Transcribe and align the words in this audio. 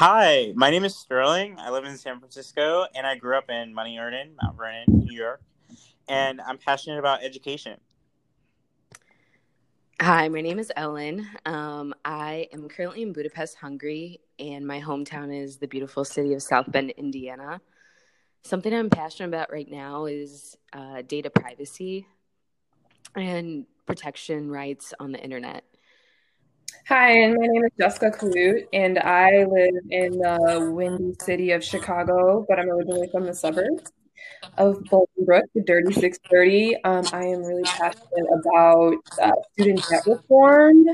Hi, 0.00 0.52
my 0.54 0.70
name 0.70 0.84
is 0.84 0.94
Sterling. 0.94 1.56
I 1.58 1.70
live 1.70 1.84
in 1.84 1.98
San 1.98 2.20
Francisco 2.20 2.86
and 2.94 3.04
I 3.04 3.16
grew 3.16 3.36
up 3.36 3.50
in 3.50 3.74
Money 3.74 3.98
Vernon, 3.98 4.36
Mount 4.40 4.56
Vernon, 4.56 4.84
New 4.86 5.12
York. 5.12 5.42
And 6.08 6.40
I'm 6.40 6.56
passionate 6.56 7.00
about 7.00 7.24
education. 7.24 7.80
Hi, 10.00 10.28
my 10.28 10.40
name 10.40 10.60
is 10.60 10.70
Ellen. 10.76 11.26
Um, 11.44 11.94
I 12.04 12.46
am 12.52 12.68
currently 12.68 13.02
in 13.02 13.12
Budapest, 13.12 13.56
Hungary, 13.56 14.20
and 14.38 14.64
my 14.64 14.80
hometown 14.80 15.36
is 15.36 15.56
the 15.56 15.66
beautiful 15.66 16.04
city 16.04 16.32
of 16.32 16.44
South 16.44 16.70
Bend, 16.70 16.90
Indiana. 16.90 17.60
Something 18.44 18.72
I'm 18.72 18.90
passionate 18.90 19.30
about 19.30 19.50
right 19.50 19.68
now 19.68 20.04
is 20.04 20.56
uh, 20.72 21.02
data 21.02 21.28
privacy 21.28 22.06
and 23.16 23.66
protection 23.84 24.48
rights 24.48 24.94
on 25.00 25.10
the 25.10 25.18
internet. 25.18 25.64
Hi, 26.88 27.10
and 27.10 27.36
my 27.38 27.46
name 27.46 27.64
is 27.66 27.72
Jessica 27.78 28.10
Clute, 28.10 28.66
and 28.72 28.98
I 28.98 29.44
live 29.44 29.74
in 29.90 30.12
the 30.20 30.70
windy 30.72 31.14
city 31.20 31.50
of 31.50 31.62
Chicago, 31.62 32.46
but 32.48 32.58
I'm 32.58 32.70
originally 32.70 33.10
from 33.12 33.26
the 33.26 33.34
suburbs 33.34 33.92
of 34.56 34.78
Bolingbrook, 34.84 35.42
the 35.54 35.62
Dirty 35.66 35.92
630. 35.92 36.76
Um, 36.84 37.04
I 37.12 37.24
am 37.24 37.44
really 37.44 37.62
passionate 37.64 38.26
about 38.40 38.94
uh, 39.20 39.32
student 39.52 39.84
debt 39.90 40.02
reform 40.06 40.86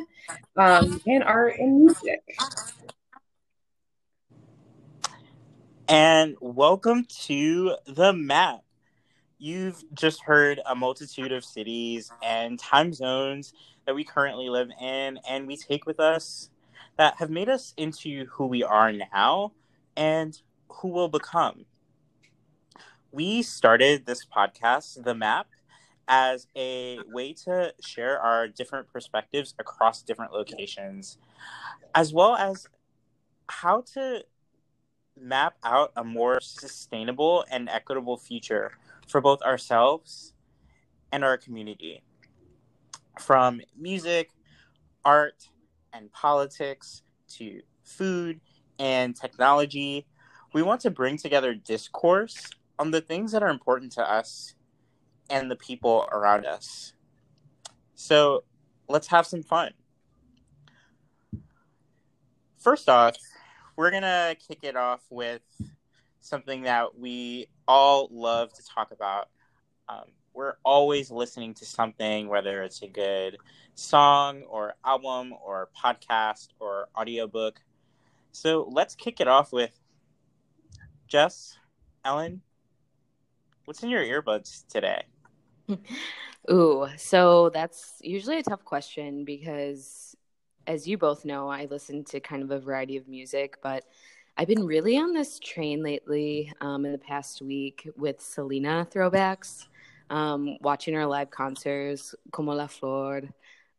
um, 0.57 1.01
and 1.07 1.23
art 1.23 1.61
and 1.61 1.85
music. 1.85 2.25
And 5.87 6.35
welcome 6.41 7.07
to 7.27 7.77
the 7.87 8.13
map. 8.13 8.63
You've 9.39 9.85
just 9.95 10.25
heard 10.25 10.61
a 10.67 10.75
multitude 10.75 11.31
of 11.31 11.45
cities 11.45 12.11
and 12.21 12.59
time 12.59 12.93
zones 12.93 13.53
that 13.87 13.95
we 13.95 14.05
currently 14.05 14.49
live 14.49 14.71
in 14.81 15.19
and 15.29 15.47
we 15.47 15.57
take 15.57 15.87
with 15.87 16.01
us 16.01 16.51
that 16.97 17.17
have 17.17 17.31
made 17.31 17.49
us 17.49 17.75
into 17.77 18.27
who 18.27 18.47
we 18.47 18.63
are 18.63 18.93
now 18.93 19.53
and 19.97 20.41
who 20.69 20.89
we'll 20.89 21.09
become. 21.09 21.67
We 23.13 23.43
started 23.43 24.07
this 24.07 24.25
podcast, 24.25 25.05
The 25.05 25.15
Map, 25.15 25.47
as 26.09 26.47
a 26.57 26.99
way 27.13 27.33
to 27.33 27.73
share 27.81 28.21
our 28.21 28.49
different 28.49 28.93
perspectives 28.93 29.55
across 29.59 30.03
different 30.03 30.33
locations, 30.33 31.19
as 31.95 32.13
well 32.13 32.37
as 32.37 32.67
how 33.49 33.83
to 33.95 34.25
map 35.19 35.55
out 35.63 35.93
a 35.97 36.03
more 36.03 36.41
sustainable 36.41 37.45
and 37.51 37.69
equitable 37.69 38.17
future 38.17 38.73
for 39.07 39.21
both 39.21 39.41
ourselves 39.43 40.33
and 41.13 41.25
our 41.25 41.37
community 41.37 42.03
from 43.19 43.61
music, 43.79 44.31
art, 45.05 45.49
and 45.93 46.11
politics 46.13 47.03
to 47.29 47.61
food 47.83 48.41
and 48.79 49.15
technology. 49.15 50.07
We 50.53 50.63
want 50.63 50.81
to 50.83 50.91
bring 50.91 51.17
together 51.17 51.55
discourse 51.55 52.51
on 52.79 52.91
the 52.91 53.01
things 53.01 53.33
that 53.33 53.43
are 53.43 53.49
important 53.49 53.93
to 53.93 54.03
us 54.03 54.55
and 55.31 55.51
the 55.51 55.57
people 55.57 56.09
around 56.13 56.47
us. 56.47 56.93
So 57.95 58.45
let's 58.89 59.09
have 59.09 59.27
some 59.27 59.43
fun. 59.43 59.73
First 62.59 62.89
off, 62.89 63.17
we're 63.77 63.91
going 63.91 64.03
to 64.03 64.37
kick 64.49 64.61
it 64.63 64.77
off 64.77 65.01
with 65.11 65.43
something 66.21 66.63
that 66.63 66.99
we 66.99 67.47
all 67.69 68.09
love 68.11 68.53
to 68.55 68.63
talk 68.65 68.91
about 68.91 69.29
um, 69.89 70.05
we're 70.35 70.57
always 70.65 71.11
listening 71.11 71.55
to 71.55 71.65
something, 71.65 72.29
whether 72.29 72.63
it's 72.63 72.83
a 72.83 72.89
good 72.89 73.39
song 73.75 74.43
or 74.43 74.75
album 74.85 75.33
or 75.45 75.69
podcast 75.77 76.49
or 76.59 76.89
audiobook. 76.99 77.61
So 78.33 78.69
let's 78.71 78.95
kick 78.97 79.21
it 79.21 79.29
off 79.29 79.53
with 79.53 79.79
Jess, 81.07 81.57
Ellen, 82.05 82.43
what's 83.65 83.83
in 83.83 83.91
your 83.91 84.03
earbuds 84.03 84.67
today? 84.67 85.05
Ooh, 86.51 86.89
so 86.97 87.51
that's 87.51 87.95
usually 88.01 88.39
a 88.39 88.43
tough 88.43 88.65
question 88.65 89.25
because, 89.25 90.17
as 90.67 90.87
you 90.87 90.99
both 90.99 91.25
know, 91.25 91.49
I 91.49 91.67
listen 91.67 92.05
to 92.07 92.21
kind 92.21 92.43
of 92.43 92.51
a 92.51 92.59
variety 92.59 92.97
of 92.97 93.09
music, 93.09 93.59
but 93.63 93.85
I've 94.37 94.49
been 94.49 94.67
really 94.67 94.99
on 94.99 95.13
this 95.13 95.39
train 95.39 95.83
lately 95.83 96.53
um, 96.61 96.85
in 96.85 96.93
the 96.93 96.99
past 96.99 97.41
week 97.41 97.89
with 97.97 98.21
Selena 98.21 98.87
throwbacks 98.91 99.69
um, 100.11 100.57
watching 100.61 100.95
her 100.95 101.07
live 101.07 101.31
concerts, 101.31 102.15
Como 102.33 102.53
la 102.53 102.67
Flor. 102.67 103.23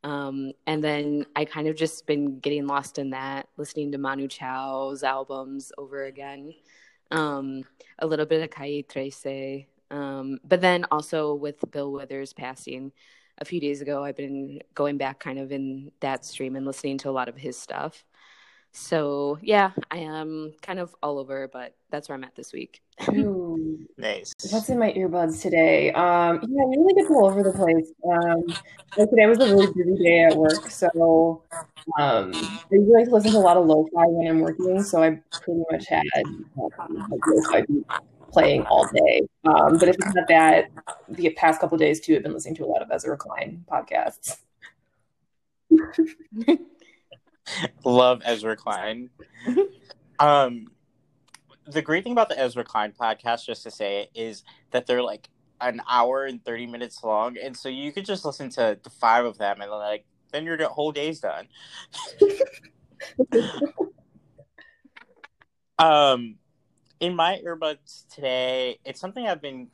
Um, 0.03 0.51
and 0.67 0.83
then 0.83 1.25
I 1.35 1.45
kind 1.45 1.67
of 1.67 1.75
just 1.75 2.05
been 2.05 2.39
getting 2.39 2.67
lost 2.67 2.99
in 2.99 3.09
that, 3.11 3.47
listening 3.57 3.91
to 3.91 3.97
Manu 3.97 4.27
Chao's 4.27 5.03
albums 5.03 5.71
over 5.77 6.05
again. 6.05 6.53
Um, 7.11 7.63
a 7.99 8.05
little 8.05 8.25
bit 8.25 8.43
of 8.43 8.51
Calle 8.51 8.83
Trece. 8.83 9.65
Um, 9.91 10.39
but 10.43 10.61
then 10.61 10.85
also 10.91 11.33
with 11.33 11.63
Bill 11.71 11.91
Withers 11.91 12.33
passing 12.33 12.91
a 13.37 13.45
few 13.45 13.59
days 13.59 13.81
ago, 13.81 14.03
I've 14.03 14.15
been 14.17 14.61
going 14.73 14.97
back 14.97 15.19
kind 15.19 15.39
of 15.39 15.51
in 15.51 15.91
that 15.99 16.25
stream 16.25 16.55
and 16.55 16.65
listening 16.65 16.97
to 16.99 17.09
a 17.09 17.11
lot 17.11 17.29
of 17.29 17.35
his 17.35 17.57
stuff. 17.57 18.03
So 18.75 19.39
yeah, 19.41 19.71
I 19.89 19.99
am 19.99 20.53
kind 20.61 20.79
of 20.79 20.93
all 21.01 21.17
over, 21.17 21.47
but 21.47 21.73
that's 21.91 22.09
where 22.09 22.17
I'm 22.17 22.25
at 22.25 22.35
this 22.35 22.51
week. 22.51 22.81
Ooh, 23.09 23.79
nice. 23.97 24.33
What's 24.51 24.67
in 24.67 24.77
my 24.77 24.91
earbuds 24.91 25.41
today? 25.41 25.93
Um, 25.93 26.41
yeah, 26.49 26.61
I 26.61 26.75
really 26.75 26.93
get 26.93 27.09
all 27.09 27.25
over 27.25 27.41
the 27.41 27.53
place. 27.53 27.93
Um, 28.05 28.43
today 28.97 29.27
was 29.27 29.39
a 29.39 29.45
really 29.45 29.67
busy 29.67 30.03
day 30.03 30.25
at 30.25 30.35
work, 30.35 30.69
so 30.69 31.41
um, 31.97 32.33
I 32.35 32.59
usually 32.69 32.93
like 32.93 33.05
to 33.05 33.11
listen 33.11 33.31
to 33.31 33.37
a 33.37 33.39
lot 33.39 33.55
of 33.55 33.65
lo-fi 33.65 34.07
when 34.07 34.27
I'm 34.27 34.39
working. 34.41 34.83
So 34.83 35.01
I 35.01 35.21
pretty 35.31 35.63
much 35.71 35.87
had 35.87 36.03
um, 36.25 37.07
like 37.09 37.25
lo-fi 37.25 37.65
playing 38.33 38.63
all 38.63 38.89
day. 38.93 39.21
Um, 39.45 39.77
but 39.77 39.87
if 39.87 39.95
it's 39.95 40.13
not 40.13 40.27
that, 40.27 40.65
the 41.07 41.29
past 41.29 41.61
couple 41.61 41.77
days 41.77 42.01
too, 42.01 42.17
I've 42.17 42.23
been 42.23 42.33
listening 42.33 42.55
to 42.55 42.65
a 42.65 42.67
lot 42.67 42.81
of 42.81 42.91
Ezra 42.91 43.15
Klein 43.15 43.63
podcasts. 43.71 44.35
Love 47.83 48.21
Ezra 48.25 48.55
Klein. 48.55 49.09
um, 50.19 50.67
the 51.67 51.81
great 51.81 52.03
thing 52.03 52.13
about 52.13 52.29
the 52.29 52.39
Ezra 52.39 52.63
Klein 52.63 52.93
podcast, 52.99 53.45
just 53.45 53.63
to 53.63 53.71
say, 53.71 54.09
is 54.13 54.43
that 54.71 54.85
they're 54.85 55.03
like 55.03 55.29
an 55.61 55.81
hour 55.89 56.25
and 56.25 56.43
thirty 56.43 56.67
minutes 56.67 57.03
long, 57.03 57.37
and 57.37 57.55
so 57.55 57.69
you 57.69 57.91
could 57.91 58.05
just 58.05 58.25
listen 58.25 58.49
to 58.51 58.77
the 58.83 58.89
five 58.89 59.25
of 59.25 59.37
them, 59.37 59.61
and 59.61 59.71
like 59.71 60.05
then 60.31 60.43
your 60.45 60.61
whole 60.67 60.91
day's 60.91 61.19
done. 61.21 61.47
um, 65.79 66.35
in 66.99 67.15
my 67.15 67.41
earbuds 67.45 68.07
today, 68.13 68.79
it's 68.85 68.99
something 68.99 69.25
I've 69.25 69.41
been 69.41 69.69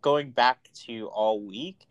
going 0.00 0.30
back 0.30 0.68
to 0.86 1.08
all 1.08 1.40
week. 1.40 1.86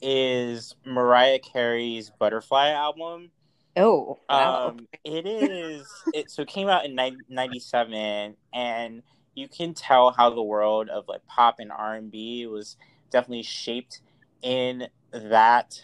Is 0.00 0.76
Mariah 0.84 1.40
Carey's 1.40 2.10
Butterfly 2.10 2.70
album? 2.70 3.30
Oh, 3.78 4.18
wow. 4.28 4.68
Um, 4.68 4.88
it 5.04 5.26
is. 5.26 6.04
It 6.12 6.30
so 6.30 6.42
it 6.42 6.48
came 6.48 6.68
out 6.68 6.84
in 6.84 6.94
'97, 7.28 8.36
and 8.52 9.02
you 9.34 9.48
can 9.48 9.72
tell 9.74 10.10
how 10.10 10.30
the 10.30 10.42
world 10.42 10.88
of 10.88 11.04
like 11.08 11.24
pop 11.26 11.56
and 11.60 11.70
R 11.70 11.94
and 11.94 12.10
B 12.10 12.46
was 12.46 12.76
definitely 13.10 13.44
shaped 13.44 14.00
in 14.42 14.88
that 15.12 15.80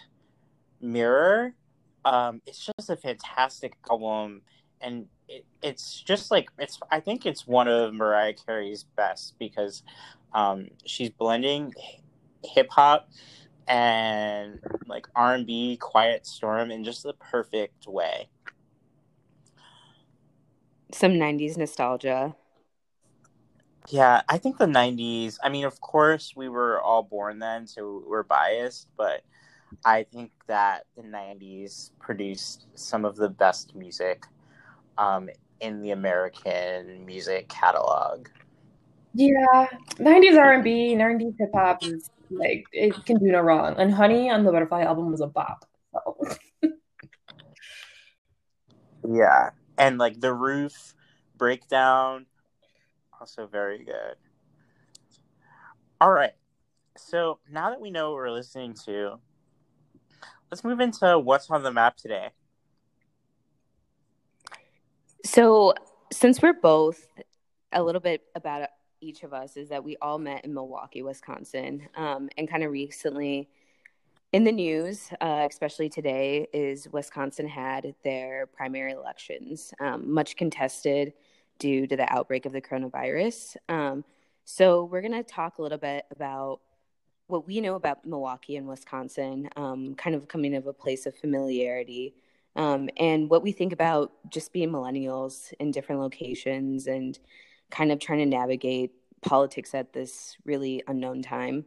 mirror. 0.81 1.53
Um, 2.03 2.41
it's 2.45 2.69
just 2.77 2.89
a 2.89 2.97
fantastic 2.97 3.77
album, 3.89 4.41
and 4.81 5.07
it, 5.27 5.45
it's 5.63 6.01
just 6.01 6.31
like 6.31 6.49
it's. 6.59 6.79
I 6.91 6.99
think 6.99 7.25
it's 7.25 7.47
one 7.47 7.67
of 7.67 7.93
Mariah 7.93 8.33
Carey's 8.33 8.83
best 8.95 9.35
because 9.39 9.83
um, 10.33 10.67
she's 10.85 11.09
blending 11.09 11.73
hip 12.43 12.69
hop 12.69 13.09
and 13.67 14.59
like 14.87 15.07
R&B 15.15 15.77
Quiet 15.77 16.25
Storm 16.25 16.71
in 16.71 16.83
just 16.83 17.03
the 17.03 17.13
perfect 17.13 17.87
way. 17.87 18.29
Some 20.91 21.13
90s 21.13 21.57
nostalgia. 21.57 22.35
Yeah, 23.89 24.21
I 24.29 24.37
think 24.37 24.57
the 24.57 24.65
90s, 24.65 25.37
I 25.43 25.49
mean, 25.49 25.65
of 25.65 25.79
course, 25.79 26.33
we 26.35 26.49
were 26.49 26.81
all 26.81 27.03
born 27.03 27.39
then, 27.39 27.67
so 27.67 28.03
we're 28.07 28.23
biased, 28.23 28.87
but 28.97 29.21
I 29.83 30.03
think 30.03 30.31
that 30.47 30.85
the 30.95 31.03
90s 31.03 31.91
produced 31.99 32.67
some 32.75 33.05
of 33.05 33.15
the 33.15 33.29
best 33.29 33.75
music 33.75 34.25
um, 34.97 35.29
in 35.59 35.81
the 35.81 35.91
American 35.91 37.05
music 37.05 37.47
catalog. 37.47 38.27
Yeah, 39.13 39.67
90s 39.97 40.37
R&B, 40.37 40.95
90s 40.95 41.35
hip 41.37 41.51
hop 41.53 41.83
is 41.83 42.09
like 42.29 42.65
it 42.71 42.93
can 43.05 43.17
do 43.17 43.27
no 43.27 43.41
wrong. 43.41 43.75
And 43.77 43.93
Honey 43.93 44.29
on 44.29 44.43
the 44.43 44.51
Butterfly 44.51 44.83
album 44.83 45.11
was 45.11 45.21
a 45.21 45.27
bop. 45.27 45.65
So. 45.91 46.17
yeah, 49.09 49.51
and 49.77 49.97
like 49.97 50.19
the 50.19 50.33
roof 50.33 50.93
breakdown, 51.37 52.25
also 53.19 53.47
very 53.47 53.83
good. 53.83 54.15
All 56.01 56.11
right, 56.11 56.33
so 56.97 57.39
now 57.51 57.69
that 57.69 57.79
we 57.81 57.91
know 57.91 58.11
what 58.11 58.15
we're 58.15 58.31
listening 58.31 58.75
to, 58.85 59.19
let's 60.51 60.63
move 60.63 60.79
into 60.79 61.17
what's 61.19 61.49
on 61.49 61.63
the 61.63 61.71
map 61.71 61.97
today. 61.97 62.29
So 65.23 65.73
since 66.11 66.41
we're 66.41 66.53
both 66.53 67.07
a 67.71 67.83
little 67.83 68.01
bit 68.01 68.21
about 68.35 68.69
each 69.05 69.23
of 69.23 69.33
us 69.33 69.55
is 69.55 69.69
that 69.69 69.83
we 69.83 69.95
all 70.01 70.17
met 70.17 70.43
in 70.43 70.53
Milwaukee, 70.53 71.03
Wisconsin, 71.03 71.87
um, 71.95 72.27
and 72.37 72.49
kind 72.49 72.63
of 72.63 72.71
recently 72.71 73.47
in 74.33 74.43
the 74.43 74.51
news, 74.51 75.11
uh, 75.21 75.47
especially 75.49 75.87
today, 75.87 76.47
is 76.51 76.89
Wisconsin 76.91 77.47
had 77.47 77.95
their 78.03 78.47
primary 78.47 78.91
elections, 78.91 79.73
um, 79.79 80.11
much 80.11 80.35
contested 80.35 81.13
due 81.59 81.87
to 81.87 81.95
the 81.95 82.11
outbreak 82.11 82.45
of 82.45 82.51
the 82.51 82.61
coronavirus. 82.61 83.55
Um, 83.69 84.03
so, 84.43 84.83
we're 84.83 85.01
going 85.01 85.13
to 85.13 85.23
talk 85.23 85.57
a 85.57 85.61
little 85.61 85.77
bit 85.77 86.05
about 86.11 86.59
what 87.27 87.47
we 87.47 87.61
know 87.61 87.75
about 87.75 88.05
Milwaukee 88.05 88.57
and 88.57 88.67
Wisconsin, 88.67 89.49
um, 89.55 89.95
kind 89.95 90.15
of 90.15 90.27
coming 90.27 90.55
of 90.55 90.67
a 90.67 90.73
place 90.73 91.05
of 91.05 91.15
familiarity, 91.15 92.15
um, 92.55 92.89
and 92.97 93.29
what 93.29 93.43
we 93.43 93.51
think 93.51 93.73
about 93.73 94.11
just 94.29 94.51
being 94.51 94.69
millennials 94.69 95.53
in 95.59 95.71
different 95.71 96.01
locations 96.01 96.87
and 96.87 97.19
kind 97.71 97.91
of 97.91 97.99
trying 97.99 98.19
to 98.19 98.25
navigate 98.25 98.91
politics 99.21 99.73
at 99.73 99.93
this 99.93 100.37
really 100.45 100.83
unknown 100.87 101.21
time. 101.21 101.65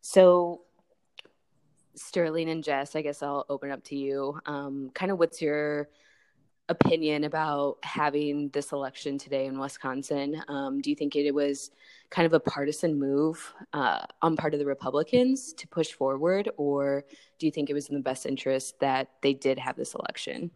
So, 0.00 0.62
Sterling 1.96 2.50
and 2.50 2.64
Jess, 2.64 2.96
I 2.96 3.02
guess 3.02 3.22
I'll 3.22 3.46
open 3.48 3.70
up 3.70 3.84
to 3.84 3.96
you. 3.96 4.40
Um, 4.46 4.90
kind 4.94 5.12
of 5.12 5.18
what's 5.18 5.40
your 5.40 5.88
opinion 6.68 7.24
about 7.24 7.76
having 7.82 8.48
this 8.50 8.72
election 8.72 9.18
today 9.18 9.46
in 9.46 9.58
Wisconsin? 9.58 10.42
Um, 10.48 10.80
do 10.80 10.90
you 10.90 10.96
think 10.96 11.14
it, 11.14 11.32
was 11.32 11.70
kind 12.10 12.26
of 12.26 12.32
a 12.32 12.40
partisan 12.40 12.98
move 12.98 13.54
uh, 13.72 14.00
on 14.22 14.36
part 14.36 14.54
of 14.54 14.60
the 14.60 14.66
Republicans 14.66 15.52
to 15.54 15.68
push 15.68 15.92
forward, 15.92 16.48
or 16.56 17.04
do 17.38 17.46
you 17.46 17.52
think 17.52 17.70
it 17.70 17.74
was 17.74 17.88
in 17.88 17.94
the 17.94 18.00
best 18.00 18.26
interest 18.26 18.78
that 18.80 19.10
they 19.22 19.34
did 19.34 19.58
have 19.58 19.76
this 19.76 19.94
election? 19.94 20.50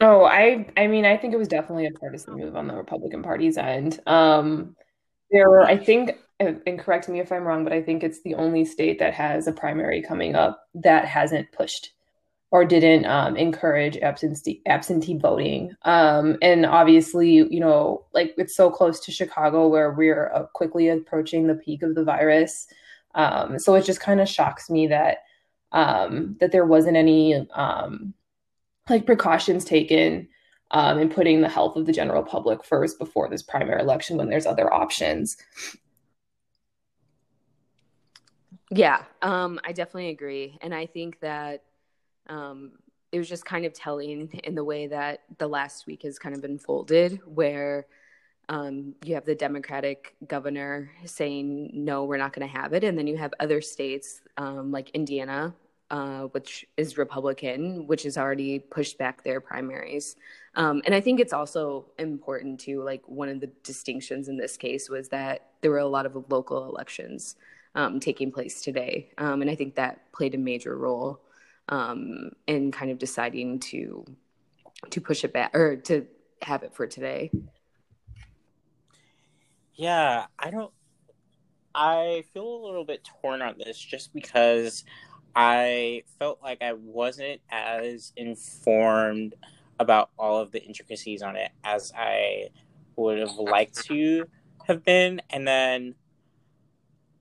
Oh, 0.00 0.24
I 0.24 0.66
I 0.76 0.86
mean, 0.86 1.04
I 1.04 1.16
think 1.16 1.34
it 1.34 1.38
was 1.38 1.48
definitely 1.48 1.86
a 1.86 1.90
partisan 1.90 2.34
move 2.36 2.54
on 2.56 2.68
the 2.68 2.74
Republican 2.74 3.22
Party's 3.22 3.56
end. 3.58 4.00
Um, 4.06 4.76
there 5.30 5.50
were, 5.50 5.62
I 5.64 5.76
think, 5.78 6.12
and 6.40 6.78
correct 6.78 7.08
me 7.08 7.20
if 7.20 7.32
I'm 7.32 7.44
wrong, 7.44 7.64
but 7.64 7.72
I 7.72 7.82
think 7.82 8.02
it's 8.04 8.22
the 8.22 8.34
only 8.36 8.64
state 8.64 8.98
that 9.00 9.14
has 9.14 9.46
a 9.48 9.52
primary 9.52 10.02
coming 10.02 10.34
up 10.36 10.60
that 10.74 11.04
hasn't 11.06 11.52
pushed 11.52 11.92
or 12.52 12.64
didn't 12.64 13.06
um, 13.06 13.36
encourage 13.36 13.98
absentee 13.98 14.62
absentee 14.66 15.18
voting. 15.18 15.72
Um, 15.84 16.38
and 16.42 16.66
obviously, 16.66 17.30
you 17.32 17.60
know, 17.60 18.06
like 18.14 18.34
it's 18.38 18.56
so 18.56 18.70
close 18.70 19.00
to 19.00 19.12
Chicago 19.12 19.68
where 19.68 19.92
we're 19.92 20.32
uh, 20.34 20.44
quickly 20.54 20.88
approaching 20.90 21.46
the 21.48 21.56
peak 21.56 21.82
of 21.82 21.94
the 21.96 22.04
virus. 22.04 22.68
Um, 23.14 23.58
so 23.58 23.74
it 23.76 23.84
just 23.84 24.00
kind 24.00 24.20
of 24.20 24.28
shocks 24.28 24.70
me 24.70 24.88
that 24.88 25.18
um, 25.72 26.36
that 26.40 26.52
there 26.52 26.66
wasn't 26.66 26.96
any 26.96 27.34
um, 27.54 28.14
like 28.90 29.06
precautions 29.06 29.64
taken 29.64 30.28
um, 30.70 30.98
and 30.98 31.10
putting 31.10 31.40
the 31.40 31.48
health 31.48 31.76
of 31.76 31.86
the 31.86 31.92
general 31.92 32.22
public 32.22 32.64
first 32.64 32.98
before 32.98 33.28
this 33.28 33.42
primary 33.42 33.80
election 33.80 34.16
when 34.16 34.28
there's 34.28 34.46
other 34.46 34.72
options. 34.72 35.36
Yeah, 38.70 39.02
um, 39.22 39.58
I 39.64 39.72
definitely 39.72 40.10
agree. 40.10 40.58
And 40.60 40.74
I 40.74 40.86
think 40.86 41.20
that 41.20 41.62
um, 42.28 42.72
it 43.12 43.18
was 43.18 43.28
just 43.28 43.44
kind 43.44 43.64
of 43.64 43.72
telling 43.72 44.28
in 44.44 44.54
the 44.54 44.64
way 44.64 44.88
that 44.88 45.20
the 45.38 45.48
last 45.48 45.86
week 45.86 46.02
has 46.02 46.18
kind 46.18 46.36
of 46.36 46.44
unfolded, 46.44 47.20
where 47.24 47.86
um, 48.50 48.94
you 49.04 49.14
have 49.14 49.24
the 49.24 49.34
Democratic 49.34 50.14
governor 50.26 50.90
saying, 51.04 51.70
no, 51.72 52.04
we're 52.04 52.18
not 52.18 52.32
going 52.32 52.46
to 52.46 52.54
have 52.54 52.72
it. 52.72 52.84
And 52.84 52.98
then 52.98 53.06
you 53.06 53.16
have 53.16 53.32
other 53.40 53.60
states 53.60 54.20
um, 54.36 54.70
like 54.70 54.90
Indiana, 54.90 55.54
uh, 55.90 56.22
which 56.22 56.66
is 56.76 56.98
Republican, 56.98 57.86
which 57.86 58.02
has 58.02 58.18
already 58.18 58.58
pushed 58.58 58.98
back 58.98 59.22
their 59.22 59.40
primaries. 59.40 60.16
Um, 60.54 60.82
and 60.84 60.94
I 60.94 61.00
think 61.00 61.20
it's 61.20 61.32
also 61.32 61.86
important 61.98 62.60
to 62.60 62.82
like 62.82 63.02
one 63.06 63.28
of 63.28 63.40
the 63.40 63.50
distinctions 63.62 64.28
in 64.28 64.36
this 64.36 64.56
case 64.56 64.88
was 64.90 65.08
that 65.08 65.50
there 65.60 65.70
were 65.70 65.78
a 65.78 65.86
lot 65.86 66.06
of 66.06 66.16
local 66.30 66.68
elections 66.68 67.36
um, 67.74 68.00
taking 68.00 68.32
place 68.32 68.60
today. 68.60 69.10
Um, 69.18 69.40
and 69.42 69.50
I 69.50 69.54
think 69.54 69.76
that 69.76 70.12
played 70.12 70.34
a 70.34 70.38
major 70.38 70.76
role 70.76 71.20
um, 71.68 72.30
in 72.46 72.72
kind 72.72 72.90
of 72.90 72.98
deciding 72.98 73.60
to 73.60 74.04
to 74.90 75.00
push 75.00 75.24
it 75.24 75.32
back 75.32 75.56
or 75.56 75.76
to 75.76 76.06
have 76.42 76.62
it 76.62 76.74
for 76.74 76.86
today. 76.86 77.30
Yeah, 79.74 80.26
I 80.38 80.50
don't. 80.50 80.72
I 81.74 82.24
feel 82.32 82.44
a 82.44 82.64
little 82.64 82.84
bit 82.84 83.08
torn 83.20 83.42
on 83.42 83.54
this 83.58 83.78
just 83.78 84.12
because 84.12 84.84
I 85.40 86.02
felt 86.18 86.40
like 86.42 86.62
I 86.62 86.72
wasn't 86.72 87.40
as 87.48 88.12
informed 88.16 89.36
about 89.78 90.10
all 90.18 90.40
of 90.40 90.50
the 90.50 90.60
intricacies 90.60 91.22
on 91.22 91.36
it 91.36 91.52
as 91.62 91.92
I 91.96 92.48
would 92.96 93.20
have 93.20 93.36
liked 93.36 93.84
to 93.84 94.24
have 94.66 94.84
been. 94.84 95.22
And 95.30 95.46
then 95.46 95.94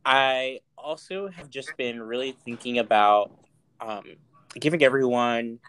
I 0.04 0.62
also 0.80 1.28
have 1.28 1.52
just 1.52 1.78
been 1.78 2.02
really 2.02 2.36
thinking 2.44 2.80
about 2.80 3.38
um, 3.80 4.16
giving 4.60 4.82
everyone 4.82 5.60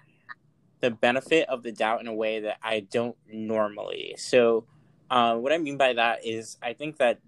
the 0.80 0.90
benefit 0.90 1.50
of 1.50 1.62
the 1.62 1.72
doubt 1.72 2.00
in 2.00 2.06
a 2.06 2.14
way 2.14 2.40
that 2.40 2.56
I 2.62 2.80
don't 2.80 3.16
normally. 3.30 4.14
So, 4.16 4.64
uh, 5.10 5.34
what 5.36 5.52
I 5.52 5.58
mean 5.58 5.76
by 5.76 5.92
that 5.92 6.24
is, 6.24 6.56
I 6.62 6.72
think 6.72 6.96
that 6.96 7.20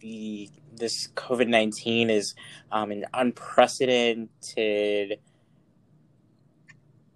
the 0.00 0.50
this 0.74 1.08
COVID 1.14 1.48
nineteen 1.48 2.10
is 2.10 2.34
um, 2.72 2.90
an 2.90 3.04
unprecedented 3.14 5.18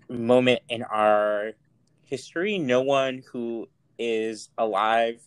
moment 0.09 0.61
in 0.69 0.83
our 0.83 1.53
history. 2.05 2.59
No 2.59 2.83
one 2.83 3.23
who 3.33 3.69
is 3.99 4.51
alive 4.59 5.21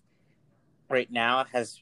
right 0.89 1.11
now 1.11 1.45
has 1.51 1.81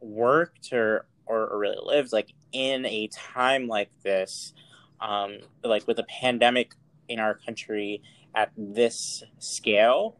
worked 0.00 0.72
or 0.72 1.06
or, 1.26 1.48
or 1.48 1.58
really 1.58 1.78
lived 1.82 2.12
like 2.12 2.32
in 2.52 2.86
a 2.86 3.08
time 3.08 3.66
like 3.66 3.90
this, 4.02 4.52
um, 5.00 5.38
like 5.64 5.86
with 5.86 5.98
a 5.98 6.04
pandemic 6.04 6.72
in 7.08 7.18
our 7.18 7.34
country 7.34 8.02
at 8.34 8.52
this 8.56 9.24
scale, 9.38 10.16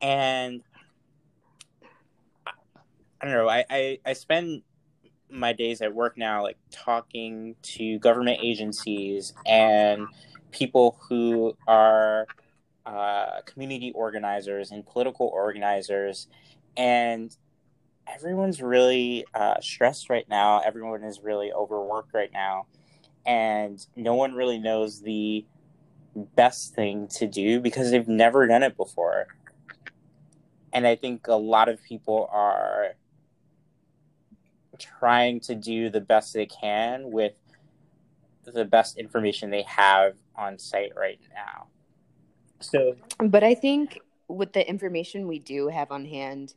and 0.00 0.62
I 3.22 3.26
don't 3.26 3.34
know. 3.34 3.48
I, 3.48 3.64
I 3.70 3.98
I 4.04 4.12
spend 4.14 4.62
my 5.30 5.52
days 5.52 5.80
at 5.80 5.94
work 5.94 6.18
now 6.18 6.42
like 6.42 6.58
talking 6.70 7.54
to 7.62 7.98
government 8.00 8.40
agencies 8.42 9.32
and 9.46 10.08
people 10.50 10.98
who 11.08 11.56
are 11.66 12.28
uh, 12.84 13.40
community 13.46 13.92
organizers 13.94 14.72
and 14.72 14.84
political 14.84 15.28
organizers 15.28 16.28
and 16.76 17.36
everyone's 18.12 18.60
really 18.60 19.24
uh, 19.34 19.60
stressed 19.60 20.10
right 20.10 20.28
now. 20.28 20.60
Everyone 20.60 21.04
is 21.04 21.20
really 21.20 21.52
overworked 21.52 22.12
right 22.12 22.32
now, 22.32 22.66
and 23.24 23.86
no 23.96 24.14
one 24.14 24.34
really 24.34 24.58
knows 24.58 25.00
the 25.00 25.46
best 26.36 26.74
thing 26.74 27.08
to 27.08 27.26
do 27.26 27.60
because 27.60 27.90
they've 27.90 28.08
never 28.08 28.46
done 28.46 28.62
it 28.62 28.76
before. 28.76 29.28
And 30.72 30.86
I 30.86 30.96
think 30.96 31.28
a 31.28 31.34
lot 31.34 31.68
of 31.68 31.82
people 31.82 32.28
are 32.32 32.94
trying 34.82 35.40
to 35.40 35.54
do 35.54 35.90
the 35.90 36.00
best 36.00 36.34
they 36.34 36.46
can 36.46 37.10
with 37.10 37.32
the 38.44 38.64
best 38.64 38.98
information 38.98 39.50
they 39.50 39.62
have 39.62 40.14
on 40.36 40.58
site 40.58 40.92
right 40.96 41.20
now. 41.34 41.66
So, 42.60 42.96
but 43.18 43.44
I 43.44 43.54
think 43.54 44.00
with 44.28 44.52
the 44.52 44.68
information 44.68 45.28
we 45.28 45.38
do 45.38 45.68
have 45.68 45.90
on 45.90 46.04
hand, 46.04 46.54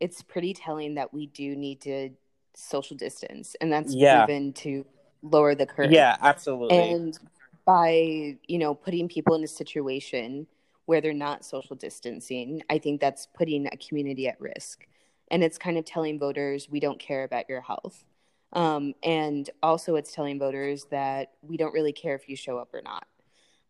it's 0.00 0.22
pretty 0.22 0.54
telling 0.54 0.94
that 0.94 1.12
we 1.12 1.26
do 1.26 1.56
need 1.56 1.80
to 1.82 2.10
social 2.54 2.96
distance, 2.96 3.56
and 3.60 3.72
that's 3.72 3.94
yeah. 3.94 4.24
proven 4.24 4.52
to 4.54 4.84
lower 5.22 5.54
the 5.54 5.66
curve. 5.66 5.92
Yeah, 5.92 6.16
absolutely. 6.20 6.76
And 6.76 7.18
by 7.64 8.36
you 8.46 8.58
know 8.58 8.74
putting 8.74 9.08
people 9.08 9.34
in 9.34 9.44
a 9.44 9.48
situation 9.48 10.46
where 10.86 11.00
they're 11.00 11.12
not 11.12 11.44
social 11.44 11.76
distancing, 11.76 12.62
I 12.68 12.78
think 12.78 13.00
that's 13.00 13.26
putting 13.34 13.66
a 13.66 13.76
community 13.76 14.26
at 14.28 14.40
risk, 14.40 14.86
and 15.32 15.42
it's 15.42 15.58
kind 15.58 15.78
of 15.78 15.84
telling 15.84 16.18
voters 16.18 16.68
we 16.70 16.78
don't 16.78 17.00
care 17.00 17.24
about 17.24 17.48
your 17.48 17.62
health. 17.62 18.04
Um, 18.52 18.92
and 19.02 19.48
also, 19.62 19.96
it's 19.96 20.12
telling 20.12 20.38
voters 20.38 20.84
that 20.90 21.32
we 21.40 21.56
don't 21.56 21.72
really 21.72 21.92
care 21.92 22.14
if 22.14 22.28
you 22.28 22.36
show 22.36 22.58
up 22.58 22.72
or 22.74 22.82
not. 22.82 23.06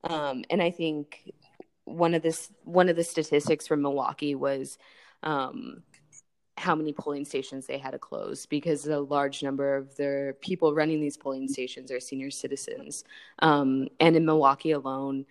Um, 0.04 0.44
and 0.50 0.60
I 0.60 0.72
think 0.72 1.32
one 1.84 2.14
of 2.14 2.22
this 2.22 2.50
one 2.64 2.88
of 2.88 2.96
the 2.96 3.04
statistics 3.04 3.66
from 3.66 3.80
Milwaukee 3.80 4.34
was 4.34 4.76
um, 5.22 5.84
how 6.58 6.74
many 6.74 6.92
polling 6.92 7.24
stations 7.24 7.66
they 7.66 7.78
had 7.78 7.92
to 7.92 7.98
close 7.98 8.44
because 8.46 8.86
a 8.86 8.98
large 8.98 9.44
number 9.44 9.76
of 9.76 9.96
the 9.96 10.34
people 10.40 10.74
running 10.74 11.00
these 11.00 11.16
polling 11.16 11.46
stations 11.46 11.92
are 11.92 12.00
senior 12.00 12.30
citizens. 12.30 13.04
Um, 13.38 13.86
and 14.00 14.16
in 14.16 14.24
Milwaukee 14.24 14.72
alone, 14.72 15.26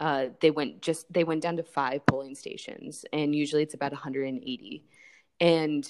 uh, 0.00 0.26
they 0.40 0.50
went 0.50 0.82
just 0.82 1.10
they 1.12 1.22
went 1.22 1.42
down 1.42 1.56
to 1.56 1.62
five 1.62 2.04
polling 2.06 2.34
stations, 2.34 3.04
and 3.12 3.34
usually 3.34 3.62
it's 3.62 3.74
about 3.74 3.92
180. 3.92 4.84
And 5.40 5.86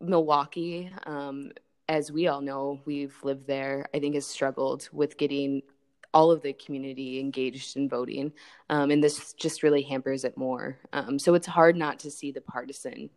Milwaukee, 0.00 0.90
um, 1.06 1.52
as 1.88 2.10
we 2.10 2.28
all 2.28 2.40
know, 2.40 2.80
we've 2.84 3.16
lived 3.22 3.46
there. 3.46 3.86
I 3.94 3.98
think 3.98 4.14
has 4.14 4.26
struggled 4.26 4.88
with 4.92 5.18
getting 5.18 5.62
all 6.12 6.30
of 6.30 6.42
the 6.42 6.52
community 6.52 7.20
engaged 7.20 7.76
in 7.76 7.88
voting. 7.88 8.32
Um, 8.68 8.90
and 8.90 9.02
this 9.02 9.32
just 9.34 9.62
really 9.62 9.82
hampers 9.82 10.24
it 10.24 10.36
more. 10.36 10.78
Um, 10.92 11.18
so 11.18 11.34
it's 11.34 11.46
hard 11.46 11.76
not 11.76 12.00
to 12.00 12.10
see 12.10 12.32
the 12.32 12.40
partisan 12.40 13.10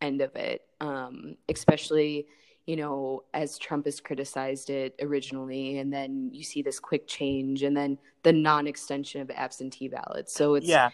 end 0.00 0.20
of 0.20 0.34
it, 0.36 0.62
um, 0.80 1.36
especially, 1.48 2.26
you 2.66 2.76
know, 2.76 3.24
as 3.32 3.58
Trump 3.58 3.86
has 3.86 4.00
criticized 4.00 4.70
it 4.70 4.94
originally, 5.00 5.78
and 5.78 5.92
then 5.92 6.30
you 6.32 6.42
see 6.42 6.62
this 6.62 6.78
quick 6.80 7.06
change, 7.06 7.62
and 7.62 7.76
then 7.76 7.98
the 8.22 8.32
non-extension 8.32 9.20
of 9.20 9.30
absentee 9.30 9.88
ballots. 9.88 10.34
So 10.34 10.54
it's 10.54 10.66
yeah, 10.66 10.90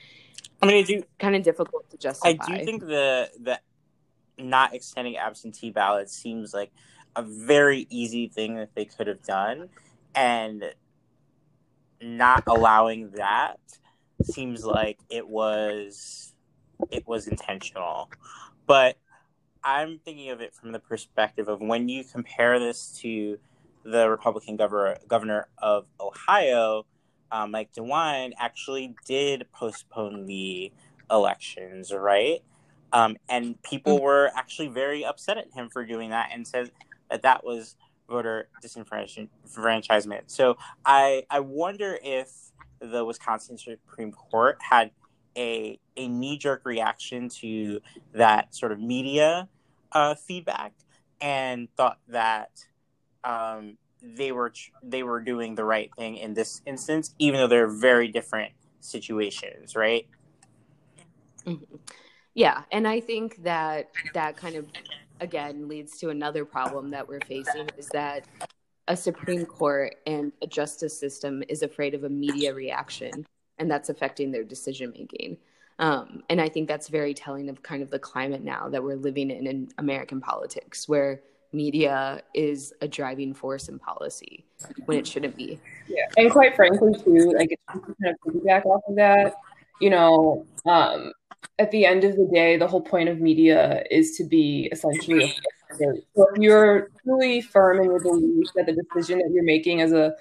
I 0.63 0.67
mean, 0.67 0.77
I 0.77 0.83
do 0.83 1.03
kind 1.19 1.37
of 1.37 1.43
difficult 1.43 1.89
to 1.91 1.97
justify. 1.97 2.29
I 2.31 2.59
do 2.59 2.65
think 2.65 2.83
the 2.83 3.31
the 3.41 3.61
not 4.41 4.75
extending 4.75 5.17
absentee 5.17 5.71
ballots 5.71 6.17
seems 6.17 6.55
like 6.55 6.71
a 7.17 7.23
very 7.23 7.87
easy 7.91 8.29
thing 8.29 8.57
that 8.57 8.75
they 8.75 8.85
could 8.85 9.07
have 9.07 9.23
done, 9.23 9.69
and 10.15 10.65
not 12.03 12.45
allowing 12.47 13.11
that 13.13 13.61
seems 14.23 14.65
like 14.65 14.99
it 15.09 15.29
was 15.29 16.35
it 16.91 17.07
was 17.07 17.27
intentional. 17.27 18.11
But 18.67 18.97
I'm 19.63 19.99
thinking 19.99 20.31
of 20.31 20.41
it 20.41 20.55
from 20.55 20.73
the 20.73 20.79
perspective 20.79 21.49
of 21.49 21.61
when 21.61 21.89
you 21.89 22.05
compare 22.05 22.59
this 22.59 22.99
to 23.01 23.39
the 23.85 24.09
Republican 24.09 24.57
governor 24.57 24.99
governor 25.09 25.49
of 25.59 25.87
Ohio, 25.99 26.87
um, 27.33 27.51
Mike 27.51 27.73
DeWine 27.77 28.33
actually 28.39 28.95
did 29.07 29.47
postpone 29.53 30.27
the 30.27 30.73
elections, 31.11 31.93
right? 31.93 32.43
Um, 32.93 33.17
and 33.29 33.61
people 33.63 33.99
mm. 33.99 34.03
were 34.03 34.31
actually 34.35 34.69
very 34.69 35.05
upset 35.05 35.39
at 35.39 35.53
him 35.53 35.69
for 35.69 35.85
doing 35.85 36.11
that 36.11 36.31
and 36.33 36.47
said 36.47 36.71
that 37.11 37.23
that 37.23 37.45
was 37.45 37.77
voter 38.09 38.49
disenfranchisement. 38.63 40.23
So 40.27 40.57
I 40.85 41.25
I 41.31 41.41
wonder 41.41 41.99
if 42.03 42.31
the 42.81 43.05
Wisconsin 43.05 43.57
Supreme 43.57 44.13
Court 44.13 44.59
had 44.61 44.91
a 45.37 45.79
a 45.97 46.09
knee 46.09 46.37
jerk 46.37 46.63
reaction 46.65 47.29
to 47.29 47.81
that 48.13 48.55
sort 48.55 48.73
of 48.73 48.81
media 48.81 49.49
uh, 49.93 50.15
feedback 50.15 50.73
and 51.21 51.69
thought 51.77 51.99
that 52.09 52.51
um, 53.25 53.77
they 54.03 54.33
were 54.33 54.53
they 54.83 55.03
were 55.03 55.21
doing 55.21 55.55
the 55.55 55.65
right 55.65 55.91
thing 55.97 56.17
in 56.17 56.35
this 56.35 56.63
instance, 56.67 57.15
even 57.19 57.39
though 57.39 57.47
they're 57.47 57.69
very 57.69 58.09
different 58.09 58.53
situations, 58.81 59.77
right? 59.77 60.07
Mm-hmm. 61.47 61.77
Yeah, 62.41 62.63
and 62.73 62.89
I 62.89 63.01
think 63.01 63.43
that 63.43 63.91
that 64.15 64.35
kind 64.35 64.57
of 64.57 64.65
again 65.21 65.69
leads 65.69 65.99
to 65.99 66.09
another 66.09 66.47
problem 66.47 66.89
that 66.93 67.07
we're 67.07 67.21
facing 67.21 67.69
is 67.77 67.87
that 67.89 68.25
a 68.89 68.97
Supreme 68.97 69.45
Court 69.45 69.97
and 70.07 70.33
a 70.41 70.47
justice 70.47 70.99
system 70.99 71.43
is 71.51 71.63
afraid 71.63 71.93
of 71.93 72.05
a 72.05 72.09
media 72.09 72.55
reaction, 72.55 73.27
and 73.59 73.71
that's 73.71 73.91
affecting 73.91 74.31
their 74.31 74.43
decision 74.43 74.91
making. 74.97 75.37
Um, 75.81 76.23
and 76.31 76.41
I 76.41 76.49
think 76.49 76.67
that's 76.67 76.89
very 76.89 77.13
telling 77.13 77.51
of 77.51 77.63
kind 77.63 77.83
of 77.83 77.91
the 77.91 77.99
climate 77.99 78.43
now 78.43 78.71
that 78.71 78.83
we're 78.83 78.97
living 78.97 79.31
in 79.31 79.47
in 79.47 79.69
American 79.77 80.23
politics, 80.23 80.89
where 80.89 81.21
media 81.53 82.23
is 82.33 82.73
a 82.81 82.89
driving 82.89 83.35
force 83.35 83.69
in 83.69 83.79
policy 83.79 84.47
when 84.87 84.97
it 84.97 85.07
shouldn't 85.07 85.37
be. 85.37 85.61
Yeah, 85.89 86.07
and 86.17 86.31
quite 86.31 86.57
frankly, 86.57 86.95
too, 87.05 87.35
like 87.37 87.53
it's 87.53 87.63
kind 87.67 87.85
of 88.07 88.33
piggyback 88.33 88.65
off 88.65 88.81
of 88.89 88.97
that. 88.97 89.35
You 89.79 89.91
know, 89.91 90.47
um, 90.65 91.13
at 91.59 91.71
the 91.71 91.85
end 91.85 92.05
of 92.05 92.17
the 92.17 92.29
day, 92.33 92.57
the 92.57 92.67
whole 92.67 92.81
point 92.81 93.09
of 93.09 93.21
media 93.21 93.85
is 93.91 94.17
to 94.17 94.25
be 94.25 94.69
essentially 94.73 95.35
so 95.79 96.27
if 96.35 96.39
you're 96.39 96.89
truly 97.05 97.41
firm 97.41 97.79
in 97.79 97.85
your 97.85 98.01
belief 98.01 98.47
that 98.57 98.67
the 98.67 98.73
decision 98.73 99.19
that 99.19 99.31
you're 99.33 99.45
making 99.45 99.81
as 99.81 99.93
a 99.93 100.15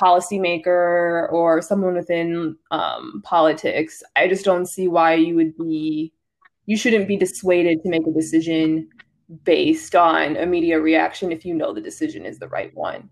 policymaker 0.00 1.30
or 1.32 1.60
someone 1.62 1.94
within 1.94 2.56
um, 2.70 3.22
politics, 3.24 4.02
I 4.16 4.28
just 4.28 4.44
don't 4.44 4.66
see 4.66 4.88
why 4.88 5.14
you 5.14 5.34
would 5.36 5.56
be, 5.56 6.12
you 6.66 6.76
shouldn't 6.76 7.08
be 7.08 7.16
dissuaded 7.16 7.82
to 7.82 7.88
make 7.88 8.06
a 8.06 8.12
decision 8.12 8.88
based 9.44 9.94
on 9.94 10.36
a 10.36 10.46
media 10.46 10.80
reaction 10.80 11.32
if 11.32 11.44
you 11.44 11.54
know 11.54 11.72
the 11.72 11.80
decision 11.80 12.24
is 12.24 12.38
the 12.38 12.48
right 12.48 12.74
one. 12.74 13.08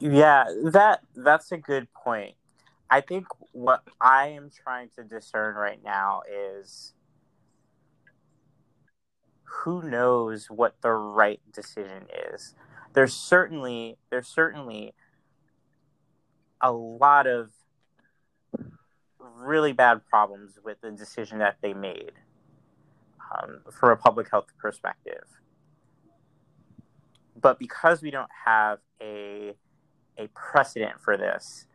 Yeah, 0.00 0.44
that 0.64 1.00
that's 1.16 1.50
a 1.52 1.56
good 1.56 1.88
point. 1.92 2.34
I 2.90 3.00
think 3.00 3.26
what 3.52 3.82
I 4.00 4.28
am 4.28 4.50
trying 4.50 4.90
to 4.96 5.04
discern 5.04 5.56
right 5.56 5.82
now 5.82 6.22
is 6.30 6.94
who 9.42 9.82
knows 9.82 10.46
what 10.46 10.76
the 10.82 10.92
right 10.92 11.40
decision 11.52 12.06
is. 12.32 12.54
There's 12.92 13.12
certainly 13.12 13.98
there's 14.10 14.28
certainly 14.28 14.94
a 16.60 16.72
lot 16.72 17.26
of 17.26 17.50
really 19.20 19.72
bad 19.72 20.04
problems 20.08 20.58
with 20.64 20.80
the 20.80 20.90
decision 20.90 21.38
that 21.38 21.56
they 21.60 21.74
made 21.74 22.12
um, 23.34 23.60
from 23.70 23.90
a 23.90 23.96
public 23.96 24.30
health 24.30 24.46
perspective. 24.58 25.24
But 27.40 27.58
because 27.58 28.02
we 28.02 28.10
don't 28.10 28.30
have 28.46 28.78
a 29.00 29.54
a 30.18 30.28
precedent 30.28 31.00
for 31.00 31.16
this, 31.16 31.66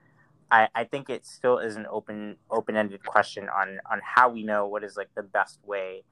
I, 0.51 0.67
I 0.75 0.83
think 0.83 1.09
it 1.09 1.25
still 1.25 1.57
is 1.57 1.75
an 1.75 1.87
open 1.89 2.37
open 2.51 2.75
ended 2.75 3.03
question 3.03 3.49
on 3.49 3.79
on 3.91 4.01
how 4.03 4.29
we 4.29 4.43
know 4.43 4.67
what 4.67 4.83
is 4.83 4.95
like 4.97 5.09
the 5.15 5.23
best 5.23 5.59
way 5.65 6.03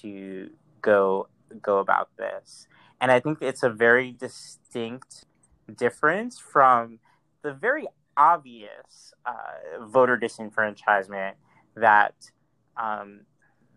to 0.00 0.50
go 0.82 1.28
go 1.62 1.78
about 1.78 2.10
this. 2.18 2.66
And 3.00 3.10
I 3.10 3.20
think 3.20 3.38
it's 3.40 3.62
a 3.62 3.70
very 3.70 4.12
distinct 4.12 5.24
difference 5.74 6.38
from 6.38 6.98
the 7.42 7.52
very 7.52 7.86
obvious 8.16 9.14
uh, 9.24 9.86
voter 9.86 10.18
disenfranchisement 10.18 11.34
that 11.76 12.14
um, 12.76 13.20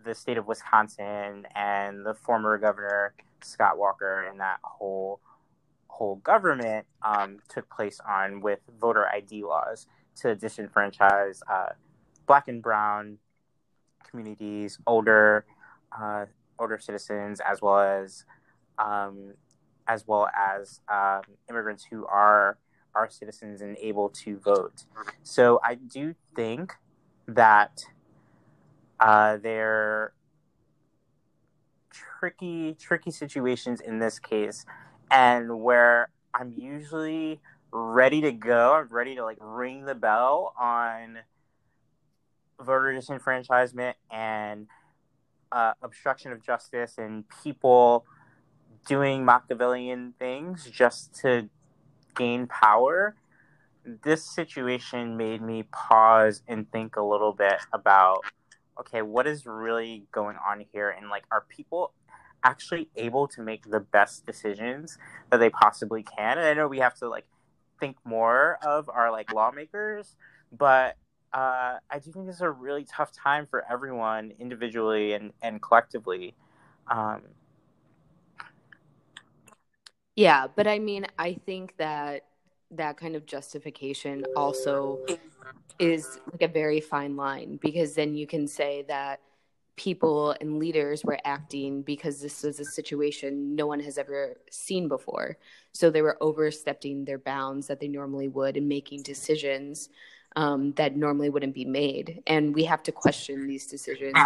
the 0.04 0.16
state 0.16 0.38
of 0.38 0.48
Wisconsin 0.48 1.46
and 1.56 2.06
the 2.06 2.16
former 2.16 2.58
governor 2.58 3.14
Scott 3.44 3.78
Walker 3.78 4.28
and 4.30 4.40
that 4.40 4.58
whole 4.64 5.20
whole 5.92 6.16
government 6.18 6.86
um, 7.04 7.38
took 7.50 7.70
place 7.70 8.00
on 8.08 8.42
with 8.42 8.60
voter 8.80 9.08
ID 9.08 9.44
laws 9.44 9.88
to 10.16 10.36
disenfranchise 10.36 11.42
uh, 11.50 11.70
black 12.26 12.48
and 12.48 12.62
brown 12.62 13.18
communities, 14.10 14.80
older 14.88 15.46
uh, 15.98 16.26
older 16.58 16.80
citizens, 16.80 17.40
as 17.40 17.62
well 17.62 17.80
as 17.80 18.26
um, 18.78 19.34
as 19.88 20.08
well 20.08 20.28
as 20.36 20.82
um, 20.90 21.22
immigrants 21.50 21.86
who 21.90 22.06
are 22.06 22.58
are 22.96 23.10
citizens 23.10 23.62
and 23.62 23.78
able 23.78 24.10
to 24.10 24.38
vote. 24.38 24.86
So 25.24 25.60
I 25.64 25.76
do 25.76 26.16
think 26.36 26.74
that 27.28 27.82
uh, 29.00 29.38
they're 29.38 30.14
tricky, 31.90 32.76
tricky 32.80 33.12
situations 33.12 33.82
in 33.82 34.00
this 34.00 34.20
case, 34.20 34.66
and 35.12 35.62
where 35.62 36.10
I'm 36.34 36.54
usually 36.58 37.40
ready 37.72 38.22
to 38.22 38.32
go. 38.32 38.74
I'm 38.74 38.88
ready 38.90 39.16
to 39.16 39.24
like 39.24 39.38
ring 39.40 39.86
the 39.86 39.96
bell 39.96 40.54
on 40.60 41.20
voter 42.60 42.94
disenfranchisement 42.94 43.94
and 44.12 44.68
uh, 45.52 45.74
obstruction 45.82 46.32
of 46.32 46.44
justice 46.44 46.96
and 46.98 47.26
people 47.44 48.06
doing 48.88 49.26
Machiavellian 49.26 50.14
things 50.18 50.70
just 50.72 51.14
to 51.22 51.50
gain 52.16 52.48
power, 52.48 53.16
this 54.04 54.24
situation 54.24 55.18
made 55.18 55.42
me 55.42 55.64
pause 55.72 56.42
and 56.48 56.72
think 56.72 56.96
a 56.96 57.04
little 57.04 57.34
bit 57.34 57.60
about 57.74 58.22
okay, 58.80 59.02
what 59.04 59.28
is 59.28 59.46
really 59.46 60.06
going 60.12 60.36
on 60.38 60.66
here? 60.74 60.90
And 60.90 61.10
like, 61.10 61.24
are 61.32 61.46
people 61.48 61.94
actually 62.44 62.90
able 62.96 63.28
to 63.30 63.42
make 63.42 63.70
the 63.70 63.80
best 63.80 64.26
decisions 64.26 64.98
that 65.30 65.38
they 65.38 65.50
possibly 65.50 66.04
can? 66.04 66.38
And 66.38 66.48
I 66.48 66.54
know 66.54 66.68
we 66.68 66.80
have 66.80 66.96
to 66.96 67.10
like 67.10 67.26
think 67.80 67.98
more 68.04 68.58
of 68.66 68.90
our 68.90 69.12
like 69.12 69.34
lawmakers, 69.34 70.16
but 70.52 70.98
uh, 71.34 71.78
I 71.90 72.00
do 72.00 72.12
think 72.12 72.28
it's 72.28 72.42
a 72.42 72.50
really 72.50 72.84
tough 72.84 73.12
time 73.12 73.48
for 73.50 73.64
everyone 73.72 74.34
individually 74.40 75.14
and, 75.14 75.32
and 75.42 75.62
collectively. 75.62 76.36
Um, 76.90 77.22
yeah, 80.16 80.48
but 80.54 80.68
I 80.68 80.80
mean, 80.80 81.08
I 81.18 81.34
think 81.34 81.78
that 81.78 82.26
that 82.72 82.98
kind 82.98 83.16
of 83.16 83.26
justification 83.26 84.26
also 84.36 85.00
is 85.80 86.20
like 86.32 86.42
a 86.42 86.48
very 86.48 86.80
fine 86.80 87.16
line 87.16 87.58
because 87.62 87.96
then 87.96 88.14
you 88.16 88.28
can 88.28 88.48
say 88.48 88.84
that 88.88 89.20
people 89.76 90.36
and 90.42 90.60
leaders 90.60 91.04
were 91.04 91.18
acting 91.26 91.82
because 91.82 92.22
this 92.22 92.44
was 92.44 92.60
a 92.60 92.66
situation 92.66 93.56
no 93.56 93.68
one 93.68 93.80
has 93.80 93.98
ever 93.98 94.36
seen 94.50 94.88
before. 94.88 95.38
So 95.72 95.90
they 95.90 96.02
were 96.02 96.18
overstepping 96.22 97.06
their 97.06 97.18
bounds 97.18 97.68
that 97.68 97.80
they 97.80 97.88
normally 97.88 98.28
would 98.28 98.58
and 98.58 98.68
making 98.68 99.04
decisions 99.04 99.90
um, 100.36 100.72
that 100.74 100.96
normally 100.96 101.30
wouldn't 101.30 101.54
be 101.54 101.66
made. 101.66 102.22
And 102.28 102.54
we 102.54 102.64
have 102.66 102.84
to 102.84 102.92
question 102.92 103.48
these 103.48 103.68
decisions 103.68 104.18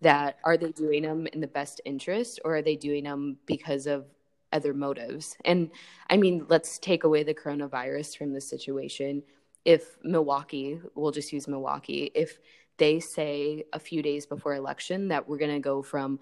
that 0.00 0.38
are 0.44 0.56
they 0.56 0.72
doing 0.72 1.02
them 1.02 1.26
in 1.28 1.40
the 1.40 1.46
best 1.46 1.80
interest 1.84 2.40
or 2.44 2.56
are 2.56 2.62
they 2.62 2.76
doing 2.76 3.04
them 3.04 3.36
because 3.46 3.86
of 3.86 4.06
other 4.52 4.74
motives? 4.74 5.36
And 5.44 5.70
I 6.10 6.16
mean, 6.16 6.46
let's 6.48 6.78
take 6.78 7.04
away 7.04 7.22
the 7.22 7.34
coronavirus 7.34 8.16
from 8.16 8.32
the 8.32 8.40
situation. 8.40 9.22
If 9.64 9.96
Milwaukee, 10.02 10.80
we'll 10.94 11.12
just 11.12 11.32
use 11.32 11.48
Milwaukee, 11.48 12.10
if 12.14 12.38
they 12.76 13.00
say 13.00 13.64
a 13.72 13.78
few 13.78 14.02
days 14.02 14.26
before 14.26 14.54
election 14.54 15.08
that 15.08 15.28
we're 15.28 15.38
going 15.38 15.54
to 15.54 15.60
go 15.60 15.82
from 15.82 16.18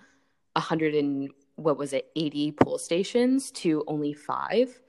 100 0.54 0.94
and 0.94 1.30
what 1.56 1.78
was 1.78 1.92
it 1.92 2.10
80 2.16 2.52
poll 2.52 2.78
stations 2.78 3.50
to 3.52 3.84
only 3.86 4.12
five 4.12 4.80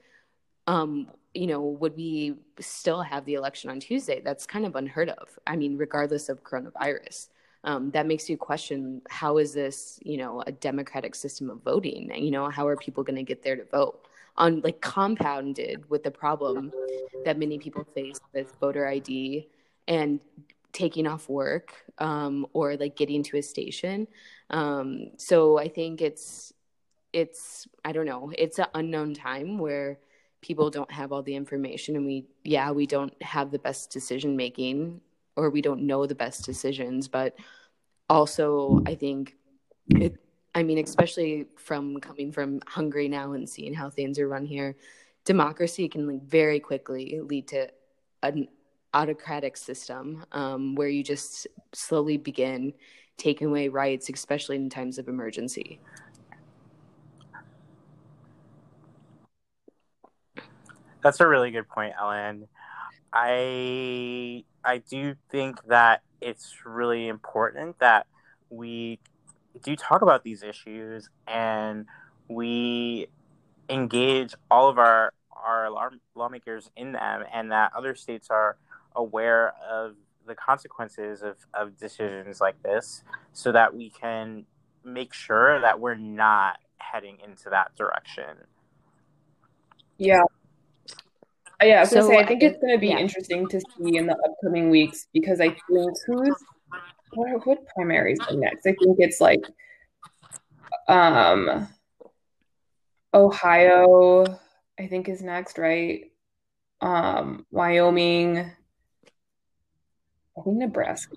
um, 0.66 1.08
you 1.34 1.48
know, 1.48 1.60
would 1.60 1.96
we 1.96 2.34
still 2.60 3.02
have 3.02 3.24
the 3.24 3.34
election 3.34 3.68
on 3.68 3.80
Tuesday? 3.80 4.20
That's 4.24 4.46
kind 4.46 4.64
of 4.64 4.76
unheard 4.76 5.10
of. 5.10 5.28
I 5.46 5.56
mean, 5.56 5.76
regardless 5.76 6.28
of 6.28 6.44
coronavirus, 6.44 7.28
um, 7.64 7.90
that 7.90 8.06
makes 8.06 8.30
you 8.30 8.36
question 8.36 9.02
how 9.10 9.38
is 9.38 9.52
this, 9.52 9.98
you 10.02 10.16
know, 10.16 10.42
a 10.46 10.52
democratic 10.52 11.14
system 11.14 11.50
of 11.50 11.62
voting? 11.62 12.10
You 12.14 12.30
know, 12.30 12.48
how 12.50 12.66
are 12.66 12.76
people 12.76 13.02
going 13.02 13.16
to 13.16 13.22
get 13.22 13.42
there 13.42 13.56
to 13.56 13.64
vote? 13.64 14.06
On 14.36 14.60
like 14.62 14.80
compounded 14.80 15.88
with 15.90 16.02
the 16.02 16.10
problem 16.10 16.72
that 17.24 17.38
many 17.38 17.58
people 17.58 17.84
face 17.84 18.18
with 18.32 18.54
voter 18.60 18.86
ID 18.86 19.48
and 19.86 20.20
taking 20.74 21.06
off 21.06 21.30
work 21.30 21.72
um, 21.98 22.46
or 22.52 22.76
like 22.76 22.96
getting 22.96 23.22
to 23.22 23.38
a 23.38 23.42
station. 23.42 24.06
Um, 24.50 25.12
so 25.16 25.58
I 25.58 25.68
think 25.68 26.02
it's 26.02 26.52
it's 27.14 27.66
I 27.84 27.92
don't 27.92 28.06
know, 28.06 28.32
it's 28.36 28.58
an 28.58 28.66
unknown 28.74 29.14
time 29.14 29.56
where 29.58 29.98
people 30.44 30.68
don't 30.68 30.90
have 30.90 31.10
all 31.10 31.22
the 31.22 31.34
information 31.34 31.96
and 31.96 32.04
we 32.04 32.26
yeah 32.44 32.70
we 32.70 32.86
don't 32.86 33.14
have 33.22 33.50
the 33.50 33.58
best 33.58 33.90
decision 33.90 34.36
making 34.36 35.00
or 35.36 35.48
we 35.48 35.62
don't 35.62 35.80
know 35.80 36.04
the 36.06 36.14
best 36.14 36.44
decisions 36.44 37.08
but 37.08 37.34
also 38.10 38.82
i 38.84 38.94
think 38.94 39.36
it 39.88 40.18
i 40.54 40.62
mean 40.62 40.76
especially 40.76 41.46
from 41.56 41.98
coming 41.98 42.30
from 42.30 42.60
hungary 42.66 43.08
now 43.08 43.32
and 43.32 43.48
seeing 43.48 43.72
how 43.72 43.88
things 43.88 44.18
are 44.18 44.28
run 44.28 44.44
here 44.44 44.76
democracy 45.24 45.88
can 45.88 46.06
like 46.06 46.22
very 46.24 46.60
quickly 46.60 47.18
lead 47.22 47.48
to 47.48 47.66
an 48.22 48.46
autocratic 48.94 49.56
system 49.56 50.24
um, 50.32 50.74
where 50.74 50.88
you 50.88 51.02
just 51.02 51.46
slowly 51.72 52.16
begin 52.16 52.72
taking 53.16 53.48
away 53.48 53.68
rights 53.68 54.08
especially 54.08 54.56
in 54.56 54.70
times 54.70 54.98
of 54.98 55.08
emergency 55.08 55.80
That's 61.02 61.20
a 61.20 61.28
really 61.28 61.50
good 61.50 61.68
point, 61.68 61.92
Ellen. 62.00 62.48
I 63.12 64.44
I 64.64 64.78
do 64.78 65.14
think 65.30 65.62
that 65.66 66.02
it's 66.22 66.54
really 66.64 67.08
important 67.08 67.78
that 67.80 68.06
we 68.48 68.98
do 69.62 69.76
talk 69.76 70.00
about 70.00 70.24
these 70.24 70.42
issues 70.42 71.10
and 71.28 71.84
we 72.28 73.08
engage 73.68 74.34
all 74.50 74.70
of 74.70 74.78
our 74.78 75.12
our 75.30 75.68
lawmakers 76.14 76.70
in 76.74 76.92
them 76.92 77.24
and 77.30 77.52
that 77.52 77.72
other 77.76 77.94
states 77.94 78.28
are 78.30 78.56
aware 78.94 79.54
of 79.68 79.94
the 80.26 80.34
consequences 80.34 81.22
of, 81.22 81.36
of 81.52 81.76
decisions 81.78 82.40
like 82.40 82.60
this 82.62 83.02
so 83.32 83.52
that 83.52 83.74
we 83.74 83.90
can 83.90 84.46
make 84.84 85.12
sure 85.12 85.60
that 85.60 85.78
we're 85.80 85.94
not 85.94 86.58
heading 86.78 87.18
into 87.24 87.50
that 87.50 87.74
direction. 87.76 88.36
Yeah, 89.98 90.22
uh, 91.62 91.66
yeah, 91.66 91.76
I 91.76 91.80
was 91.80 91.90
so, 91.90 92.00
gonna 92.00 92.14
say 92.14 92.18
I 92.18 92.26
think 92.26 92.42
it's 92.42 92.58
gonna 92.60 92.78
be 92.78 92.88
yeah. 92.88 92.98
interesting 92.98 93.48
to 93.48 93.60
see 93.60 93.96
in 93.96 94.06
the 94.06 94.16
upcoming 94.16 94.70
weeks 94.70 95.06
because 95.12 95.40
I 95.40 95.48
think 95.48 95.94
who's 96.06 96.34
what, 97.12 97.46
what 97.46 97.66
primaries 97.74 98.18
are 98.28 98.36
next? 98.36 98.66
I 98.66 98.74
think 98.82 98.96
it's 98.98 99.20
like 99.20 99.44
um 100.88 101.68
Ohio, 103.14 104.24
I 104.78 104.86
think 104.88 105.08
is 105.08 105.22
next, 105.22 105.56
right? 105.56 106.10
Um, 106.80 107.46
Wyoming, 107.52 108.50
I 110.38 110.42
think 110.42 110.56
Nebraska. 110.56 111.16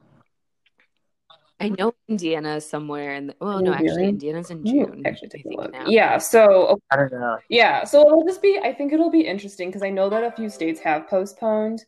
I 1.59 1.69
know 1.69 1.95
Indiana 2.07 2.61
somewhere, 2.61 3.13
and 3.13 3.33
well, 3.41 3.59
no, 3.61 3.73
actually, 3.73 4.09
Indiana's 4.09 4.51
in 4.51 4.63
June. 4.63 5.01
actually, 5.05 5.29
take 5.29 5.45
a 5.45 5.49
look. 5.49 5.71
Now. 5.71 5.85
Yeah, 5.87 6.19
so 6.19 6.79
I 6.91 6.95
don't 6.95 7.11
know. 7.11 7.39
Yeah, 7.49 7.83
so 7.83 8.01
it'll 8.01 8.25
just 8.25 8.43
be. 8.43 8.59
I 8.63 8.73
think 8.73 8.93
it'll 8.93 9.09
be 9.09 9.21
interesting 9.21 9.69
because 9.69 9.81
I 9.81 9.89
know 9.89 10.07
that 10.09 10.23
a 10.23 10.31
few 10.31 10.49
states 10.49 10.79
have 10.81 11.07
postponed, 11.07 11.83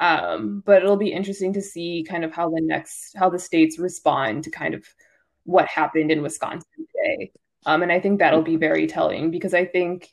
um, 0.00 0.64
but 0.66 0.82
it'll 0.82 0.96
be 0.96 1.12
interesting 1.12 1.52
to 1.52 1.62
see 1.62 2.04
kind 2.08 2.24
of 2.24 2.32
how 2.32 2.50
the 2.50 2.60
next 2.60 3.14
how 3.16 3.30
the 3.30 3.38
states 3.38 3.78
respond 3.78 4.42
to 4.44 4.50
kind 4.50 4.74
of 4.74 4.84
what 5.44 5.66
happened 5.66 6.10
in 6.10 6.22
Wisconsin 6.22 6.68
today. 6.76 7.30
Um, 7.64 7.82
and 7.82 7.92
I 7.92 8.00
think 8.00 8.18
that'll 8.18 8.42
be 8.42 8.56
very 8.56 8.88
telling 8.88 9.30
because 9.30 9.54
I 9.54 9.66
think 9.66 10.08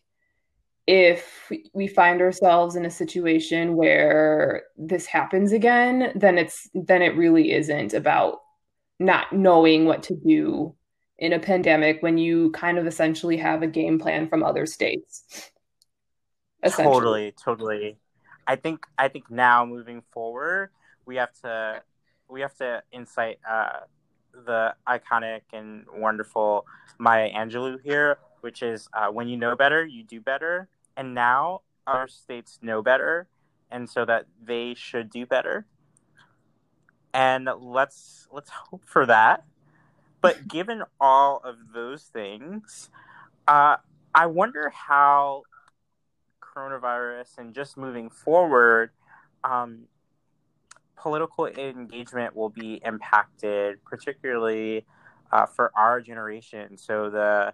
if 0.90 1.52
we 1.76 1.86
find 1.86 2.20
ourselves 2.20 2.76
in 2.76 2.84
a 2.84 2.90
situation 2.90 3.76
where 3.76 4.64
this 4.76 5.06
happens 5.06 5.52
again, 5.52 6.12
then 6.16 6.40
it's 6.40 6.68
then 6.74 7.04
it 7.04 7.16
really 7.16 7.52
isn't 7.52 7.94
about 7.94 8.40
not 9.00 9.32
knowing 9.32 9.86
what 9.86 10.02
to 10.02 10.16
do 10.16 10.74
in 11.20 11.34
a 11.34 11.40
pandemic 11.40 12.02
when 12.02 12.18
you 12.18 12.50
kind 12.54 12.80
of 12.80 12.88
essentially 12.88 13.38
have 13.38 13.62
a 13.62 13.68
game 13.68 14.00
plan 14.00 14.28
from 14.28 14.44
other 14.44 14.66
states. 14.66 15.52
Totally, 16.68 17.34
totally. 17.34 18.00
I 18.48 18.56
think 18.56 18.84
I 18.98 19.10
think 19.10 19.30
now 19.30 19.68
moving 19.68 20.02
forward, 20.12 20.72
we 21.06 21.18
have 21.18 21.34
to 21.44 21.84
we 22.28 22.42
have 22.42 22.56
to 22.56 22.82
incite 22.92 23.38
uh, 23.48 23.82
the 24.34 24.74
iconic 24.88 25.42
and 25.54 25.86
wonderful 25.96 26.66
Maya 26.98 27.30
Angelou 27.32 27.78
here, 27.84 28.18
which 28.42 28.64
is 28.64 28.90
uh, 28.94 29.10
when 29.10 29.28
you 29.28 29.38
know 29.38 29.56
better, 29.56 29.86
you 29.86 30.04
do 30.04 30.20
better. 30.20 30.68
And 30.98 31.14
now 31.14 31.62
our 31.88 32.08
states 32.08 32.60
know 32.62 32.82
better, 32.82 33.28
and 33.72 33.90
so 33.90 34.06
that 34.06 34.26
they 34.44 34.74
should 34.74 35.10
do 35.10 35.26
better 35.26 35.66
and 37.14 37.50
let's 37.60 38.28
let's 38.32 38.50
hope 38.50 38.84
for 38.86 39.06
that. 39.06 39.44
But 40.22 40.48
given 40.48 40.84
all 41.00 41.42
of 41.44 41.58
those 41.74 42.04
things, 42.04 42.90
uh, 43.48 43.78
I 44.14 44.26
wonder 44.28 44.70
how 44.70 45.44
coronavirus 46.42 47.38
and 47.38 47.54
just 47.54 47.78
moving 47.78 48.10
forward, 48.10 48.92
um, 49.44 49.84
political 50.98 51.46
engagement 51.46 52.36
will 52.36 52.50
be 52.50 52.82
impacted, 52.84 53.84
particularly 53.86 54.86
uh, 55.32 55.46
for 55.46 55.72
our 55.76 56.02
generation. 56.02 56.78
So 56.78 57.10
the 57.10 57.54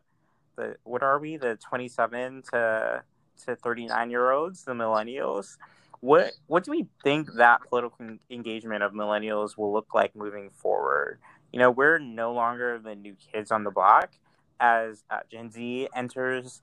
the 0.55 0.77
what 0.83 1.03
are 1.03 1.19
we? 1.19 1.37
The 1.37 1.57
twenty 1.57 1.87
seven 1.87 2.43
to 2.51 3.03
to 3.45 3.55
thirty 3.55 3.85
nine 3.85 4.09
year 4.09 4.31
olds, 4.31 4.63
the 4.63 4.73
millennials 4.73 5.57
what 6.05 6.33
what 6.45 6.63
do 6.63 6.71
we 6.71 6.85
think 7.03 7.33
that 7.33 7.61
political 7.67 8.17
engagement 8.29 8.83
of 8.83 8.93
millennials 8.93 9.57
will 9.57 9.73
look 9.73 9.93
like 9.93 10.15
moving 10.15 10.51
forward? 10.51 11.19
You 11.51 11.59
know, 11.59 11.71
we're 11.71 11.97
no 11.97 12.33
longer 12.33 12.79
the 12.79 12.95
new 12.95 13.15
kids 13.15 13.51
on 13.51 13.63
the 13.63 13.71
block 13.71 14.11
as 14.59 15.03
uh, 15.09 15.21
Gen 15.31 15.51
Z 15.51 15.87
enters 15.95 16.61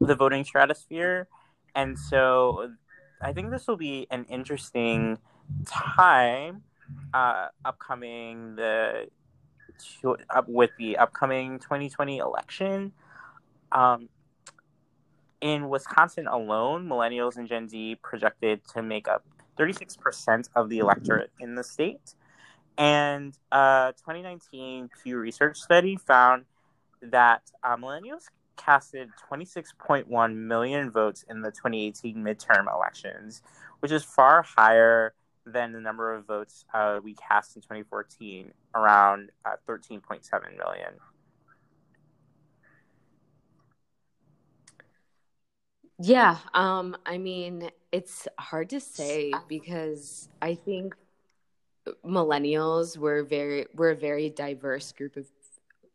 the 0.00 0.16
voting 0.16 0.44
stratosphere, 0.44 1.28
and 1.74 1.96
so 1.96 2.72
I 3.22 3.32
think 3.32 3.50
this 3.50 3.68
will 3.68 3.76
be 3.76 4.08
an 4.10 4.26
interesting 4.28 5.18
time 5.66 6.62
uh, 7.14 7.48
upcoming 7.64 8.56
the 8.56 9.08
to, 10.00 10.16
up 10.30 10.48
with 10.48 10.70
the 10.78 10.96
upcoming 10.96 11.60
2020 11.60 12.18
election. 12.18 12.92
Um, 13.70 14.08
in 15.40 15.68
Wisconsin 15.68 16.26
alone, 16.26 16.88
millennials 16.88 17.36
and 17.36 17.48
Gen 17.48 17.68
Z 17.68 17.98
projected 18.02 18.60
to 18.74 18.82
make 18.82 19.08
up 19.08 19.24
36% 19.58 20.48
of 20.54 20.68
the 20.68 20.78
electorate 20.78 21.30
in 21.40 21.54
the 21.54 21.64
state. 21.64 22.14
And 22.78 23.36
a 23.50 23.94
2019 23.96 24.90
Pew 25.02 25.18
Research 25.18 25.58
study 25.58 25.96
found 25.96 26.44
that 27.00 27.42
uh, 27.62 27.76
millennials 27.76 28.24
casted 28.56 29.10
26.1 29.30 30.34
million 30.34 30.90
votes 30.90 31.24
in 31.28 31.42
the 31.42 31.50
2018 31.50 32.16
midterm 32.16 32.72
elections, 32.72 33.42
which 33.80 33.92
is 33.92 34.02
far 34.02 34.42
higher 34.42 35.14
than 35.46 35.72
the 35.72 35.80
number 35.80 36.12
of 36.12 36.26
votes 36.26 36.64
uh, 36.74 36.98
we 37.02 37.14
cast 37.14 37.56
in 37.56 37.62
2014, 37.62 38.52
around 38.74 39.30
uh, 39.44 39.50
13.7 39.68 40.22
million. 40.56 40.94
Yeah, 45.98 46.38
um, 46.52 46.96
I 47.06 47.18
mean, 47.18 47.70
it's 47.90 48.28
hard 48.38 48.70
to 48.70 48.80
say 48.80 49.32
because 49.48 50.28
I 50.42 50.54
think 50.54 50.94
millennials 52.04 52.98
were 52.98 53.22
very 53.22 53.66
we're 53.74 53.90
a 53.90 53.96
very 53.96 54.28
diverse 54.30 54.92
group 54.92 55.16
of 55.16 55.26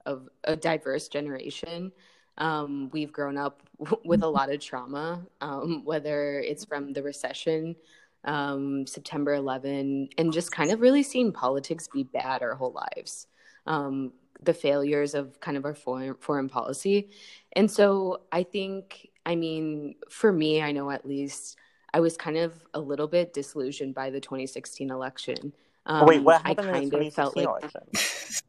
of 0.06 0.30
a 0.44 0.56
diverse 0.56 1.08
generation. 1.08 1.92
Um, 2.38 2.90
we've 2.92 3.12
grown 3.12 3.38
up 3.38 3.62
with 4.06 4.24
a 4.24 4.28
lot 4.28 4.52
of 4.52 4.60
trauma, 4.60 5.26
um, 5.42 5.84
whether 5.86 6.40
it's 6.40 6.66
from 6.66 6.94
the 6.94 7.04
recession 7.04 7.76
um, 8.24 8.88
September 8.88 9.36
11, 9.36 10.10
and 10.18 10.34
just 10.34 10.52
kind 10.52 10.72
of 10.72 10.82
really 10.82 11.04
seeing 11.04 11.32
politics 11.32 11.88
be 11.88 12.04
bad 12.04 12.42
our 12.42 12.56
whole 12.56 12.74
lives. 12.74 13.28
Um, 13.68 14.14
the 14.44 14.54
failures 14.54 15.14
of 15.14 15.40
kind 15.40 15.56
of 15.58 15.66
our 15.66 15.76
foreign 15.76 16.16
foreign 16.16 16.50
policy, 16.50 17.10
and 17.54 17.70
so 17.70 18.22
I 18.32 18.44
think, 18.44 19.11
I 19.26 19.36
mean, 19.36 19.96
for 20.10 20.32
me, 20.32 20.62
I 20.62 20.72
know 20.72 20.90
at 20.90 21.06
least 21.06 21.58
I 21.94 22.00
was 22.00 22.18
kind 22.18 22.38
of 22.38 22.54
a 22.74 22.80
little 22.80 23.08
bit 23.08 23.34
disillusioned 23.34 23.94
by 23.94 24.10
the 24.10 24.20
2016 24.20 24.90
election. 24.90 25.54
Um, 25.86 26.06
Wait, 26.06 26.24
what 26.24 26.46
happened 26.46 26.70
I 26.70 26.90
kind 26.90 26.94
of 26.94 27.14
felt 27.14 27.36
like. 27.36 27.48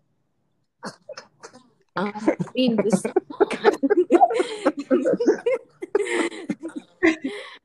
Um, 1.94 2.10
I 2.16 2.36
mean, 2.54 2.78
this. 2.82 3.02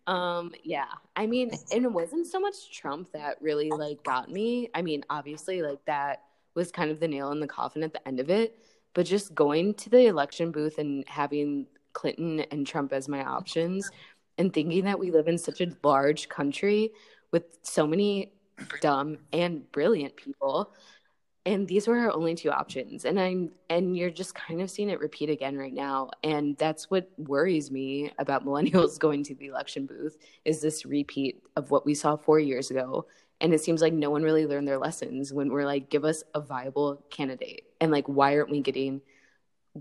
um 0.07 0.51
yeah 0.63 0.85
i 1.15 1.25
mean 1.27 1.51
and 1.71 1.85
it 1.85 1.91
wasn't 1.91 2.25
so 2.25 2.39
much 2.39 2.71
trump 2.75 3.11
that 3.11 3.37
really 3.41 3.69
like 3.69 4.03
got 4.03 4.31
me 4.31 4.69
i 4.73 4.81
mean 4.81 5.03
obviously 5.09 5.61
like 5.61 5.79
that 5.85 6.23
was 6.55 6.71
kind 6.71 6.89
of 6.89 6.99
the 6.99 7.07
nail 7.07 7.31
in 7.31 7.39
the 7.39 7.47
coffin 7.47 7.83
at 7.83 7.93
the 7.93 8.07
end 8.07 8.19
of 8.19 8.29
it 8.29 8.57
but 8.93 9.05
just 9.05 9.35
going 9.35 9.73
to 9.73 9.89
the 9.89 10.07
election 10.07 10.51
booth 10.51 10.77
and 10.77 11.03
having 11.07 11.67
clinton 11.93 12.41
and 12.51 12.67
trump 12.67 12.93
as 12.93 13.07
my 13.07 13.23
options 13.23 13.89
and 14.37 14.53
thinking 14.53 14.85
that 14.85 14.99
we 14.99 15.11
live 15.11 15.27
in 15.27 15.37
such 15.37 15.61
a 15.61 15.75
large 15.83 16.29
country 16.29 16.91
with 17.31 17.57
so 17.63 17.87
many 17.87 18.33
dumb 18.81 19.17
and 19.33 19.69
brilliant 19.71 20.15
people. 20.15 20.73
And 21.45 21.65
these 21.65 21.87
were 21.87 21.97
our 21.97 22.11
only 22.13 22.35
two 22.35 22.51
options. 22.51 23.05
And 23.05 23.19
i'm 23.19 23.51
and 23.69 23.95
you're 23.95 24.09
just 24.09 24.35
kind 24.35 24.61
of 24.61 24.69
seeing 24.69 24.89
it 24.89 24.99
repeat 24.99 25.29
again 25.29 25.57
right 25.57 25.73
now. 25.73 26.11
And 26.23 26.57
that's 26.57 26.89
what 26.89 27.09
worries 27.17 27.71
me 27.71 28.11
about 28.19 28.45
millennials 28.45 28.99
going 29.05 29.23
to 29.23 29.35
the 29.35 29.47
election 29.47 29.85
booth 29.85 30.17
is 30.45 30.61
this 30.61 30.85
repeat 30.85 31.41
of 31.55 31.71
what 31.71 31.85
we 31.85 31.95
saw 31.95 32.15
four 32.15 32.39
years 32.39 32.69
ago. 32.69 33.07
And 33.39 33.53
it 33.53 33.61
seems 33.61 33.81
like 33.81 33.93
no 33.93 34.09
one 34.09 34.23
really 34.23 34.47
learned 34.47 34.67
their 34.67 34.79
lessons 34.79 35.31
when 35.31 35.49
we're 35.49 35.65
like 35.65 35.89
give 35.89 36.03
us 36.05 36.23
a 36.33 36.41
viable 36.41 37.05
candidate. 37.09 37.63
And 37.79 37.91
like 37.91 38.07
why 38.07 38.35
aren't 38.35 38.49
we 38.49 38.61
getting 38.61 39.01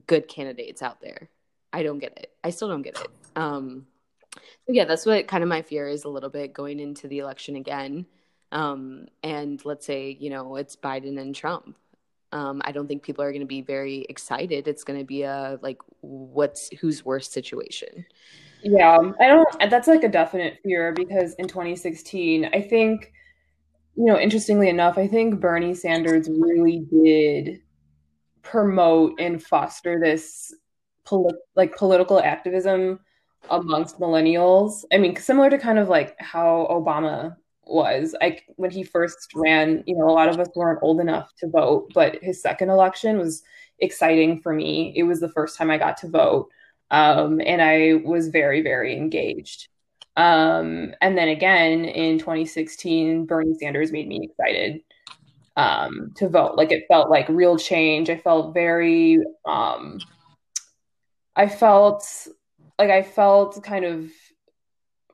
good 0.07 0.29
candidates 0.29 0.83
out 0.83 1.01
there 1.01 1.31
i 1.73 1.83
don't 1.83 1.99
get 1.99 2.17
it 2.17 2.33
i 2.45 2.51
still 2.51 2.69
don't 2.69 2.83
get 2.83 2.99
it 3.01 3.09
um 3.37 3.87
so 4.35 4.73
yeah 4.73 4.85
that's 4.85 5.07
what 5.07 5.29
kind 5.29 5.43
of 5.43 5.49
my 5.49 5.63
fear 5.63 5.89
is 5.89 6.05
a 6.05 6.09
little 6.09 6.31
bit 6.31 6.53
going 6.53 6.81
into 6.81 7.09
the 7.09 7.19
election 7.19 7.57
again 7.57 8.07
um, 8.53 9.07
and 9.23 9.65
let's 9.65 9.87
say 9.87 10.17
you 10.19 10.31
know 10.31 10.57
it's 10.57 10.77
Biden 10.77 11.21
and 11.21 11.35
Trump. 11.35 11.77
Um, 12.33 12.61
I 12.65 12.73
don't 12.73 12.87
think 12.87 13.03
people 13.03 13.25
are 13.25 13.31
going 13.31 13.41
to 13.41 13.47
be 13.47 13.63
very 13.63 14.05
excited. 14.09 14.69
It's 14.69 14.85
going 14.85 14.99
to 14.99 15.05
be 15.05 15.23
a 15.23 15.59
like 15.63 15.79
what's 16.01 16.71
who's 16.81 17.05
worst 17.05 17.33
situation. 17.33 18.07
Yeah, 18.63 18.99
I 19.21 19.27
don't. 19.27 19.49
That's 19.71 19.89
like 19.89 20.05
a 20.05 20.09
definite 20.09 20.59
fear 20.65 20.93
because 20.93 21.35
in 21.35 21.49
2016, 21.49 22.51
I 22.53 22.61
think 22.61 23.13
you 23.97 24.05
know, 24.05 24.19
interestingly 24.19 24.69
enough, 24.69 24.99
I 24.99 25.09
think 25.09 25.41
Bernie 25.41 25.75
Sanders 25.75 26.29
really 26.29 26.87
did 26.91 27.63
promote 28.43 29.19
and 29.19 29.43
foster 29.43 29.99
this 29.99 30.55
poli- 31.07 31.35
like 31.55 31.77
political 31.77 32.21
activism 32.21 33.01
amongst 33.51 34.01
millennials. 34.01 34.85
I 34.93 34.99
mean, 34.99 35.17
similar 35.17 35.51
to 35.51 35.59
kind 35.59 35.79
of 35.79 35.89
like 35.89 36.17
how 36.21 36.67
Obama 36.71 37.37
was. 37.65 38.15
I 38.21 38.41
when 38.57 38.71
he 38.71 38.83
first 38.83 39.31
ran, 39.35 39.83
you 39.87 39.97
know, 39.97 40.09
a 40.09 40.13
lot 40.13 40.29
of 40.29 40.39
us 40.39 40.49
weren't 40.55 40.81
old 40.83 41.01
enough 41.01 41.33
to 41.39 41.49
vote, 41.49 41.91
but 41.95 42.23
his 42.23 42.41
second 42.41 42.71
election 42.71 43.19
was 43.19 43.43
exciting 43.81 44.41
for 44.41 44.53
me. 44.53 44.93
It 44.97 45.03
was 45.05 45.21
the 45.21 45.33
first 45.33 45.57
time 45.57 45.71
I 45.71 45.79
got 45.79 45.97
to 45.99 46.09
vote, 46.09 46.49
um, 46.91 47.41
and 47.45 47.63
I 47.63 47.95
was 48.05 48.29
very, 48.29 48.63
very 48.63 48.97
engaged. 48.97 49.69
Um, 50.17 50.95
and 51.03 51.19
then 51.19 51.29
again 51.29 51.85
in 51.85 52.19
2016, 52.19 53.27
Bernie 53.27 53.55
Sanders 53.61 53.93
made 53.93 54.09
me 54.09 54.21
excited 54.23 54.81
um, 55.57 56.13
to 56.17 56.29
vote. 56.29 56.57
Like 56.57 56.73
it 56.73 56.85
felt 56.89 57.11
like 57.11 57.29
real 57.29 57.59
change. 57.59 58.11
I 58.11 58.19
felt 58.19 58.55
very. 58.55 59.19
Um, 59.45 59.99
I 61.37 61.49
felt 61.49 62.27
like 62.79 62.91
I 62.91 63.03
felt 63.03 63.63
kind 63.63 63.85
of 63.85 64.11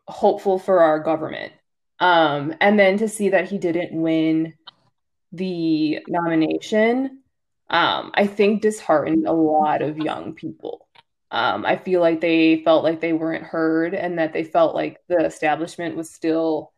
hopeful 0.06 0.58
for 0.58 0.80
our 0.80 0.98
government 1.00 1.52
um, 2.02 2.52
and 2.61 2.76
then 2.76 2.98
to 2.98 3.08
see 3.08 3.28
that 3.28 3.48
he 3.48 3.58
didn't 3.58 3.92
win 3.92 4.54
the 5.30 6.00
nomination, 6.08 7.22
um, 7.70 8.11
I 8.14 8.26
think 8.26 8.61
disheartened 8.61 9.28
a 9.28 9.32
lot 9.32 9.82
of 9.82 9.98
young 9.98 10.35
people. 10.35 10.88
Um, 11.30 11.64
I 11.64 11.76
feel 11.76 12.00
like 12.00 12.20
they 12.20 12.64
felt 12.64 12.82
like 12.82 13.00
they 13.00 13.12
weren't 13.12 13.44
heard 13.44 13.94
and 13.94 14.18
that 14.18 14.32
they 14.32 14.42
felt 14.42 14.74
like 14.74 14.98
the 15.06 15.24
establishment 15.24 15.96
was 15.96 16.11
still 16.11 16.72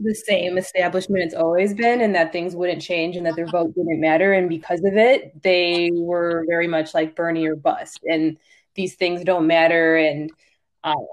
the 0.00 0.12
same 0.12 0.58
establishment 0.58 1.22
it's 1.22 1.36
always 1.36 1.72
been 1.72 2.00
and 2.00 2.16
that 2.16 2.32
things 2.32 2.56
wouldn't 2.56 2.82
change 2.82 3.14
and 3.14 3.24
that 3.26 3.36
their 3.36 3.46
vote 3.46 3.72
didn't 3.76 4.00
matter. 4.00 4.32
And 4.32 4.48
because 4.48 4.80
of 4.80 4.96
it, 4.96 5.40
they 5.40 5.92
were 5.94 6.44
very 6.48 6.66
much 6.66 6.94
like 6.94 7.14
Bernie 7.14 7.46
or 7.46 7.54
bust. 7.54 8.00
And 8.02 8.38
these 8.74 8.94
things 8.94 9.24
don't 9.24 9.46
matter. 9.46 9.96
And 9.96 10.30
um, 10.82 11.06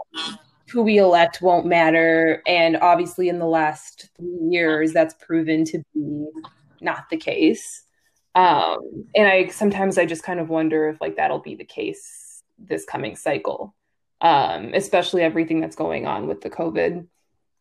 who 0.71 0.83
we 0.83 0.97
elect 0.97 1.41
won't 1.41 1.65
matter. 1.65 2.41
And 2.47 2.77
obviously, 2.77 3.29
in 3.29 3.39
the 3.39 3.45
last 3.45 4.09
three 4.17 4.49
years, 4.49 4.93
that's 4.93 5.15
proven 5.15 5.65
to 5.65 5.83
be 5.93 6.27
not 6.81 7.09
the 7.09 7.17
case. 7.17 7.83
Um, 8.33 9.05
and 9.13 9.27
I 9.27 9.47
sometimes 9.47 9.97
I 9.97 10.05
just 10.05 10.23
kind 10.23 10.39
of 10.39 10.49
wonder 10.49 10.87
if 10.89 11.01
like 11.01 11.17
that'll 11.17 11.39
be 11.39 11.55
the 11.55 11.65
case 11.65 12.43
this 12.57 12.85
coming 12.85 13.15
cycle, 13.15 13.75
um, 14.21 14.71
especially 14.73 15.21
everything 15.23 15.59
that's 15.59 15.75
going 15.75 16.07
on 16.07 16.27
with 16.27 16.41
the 16.41 16.49
COVID 16.49 17.07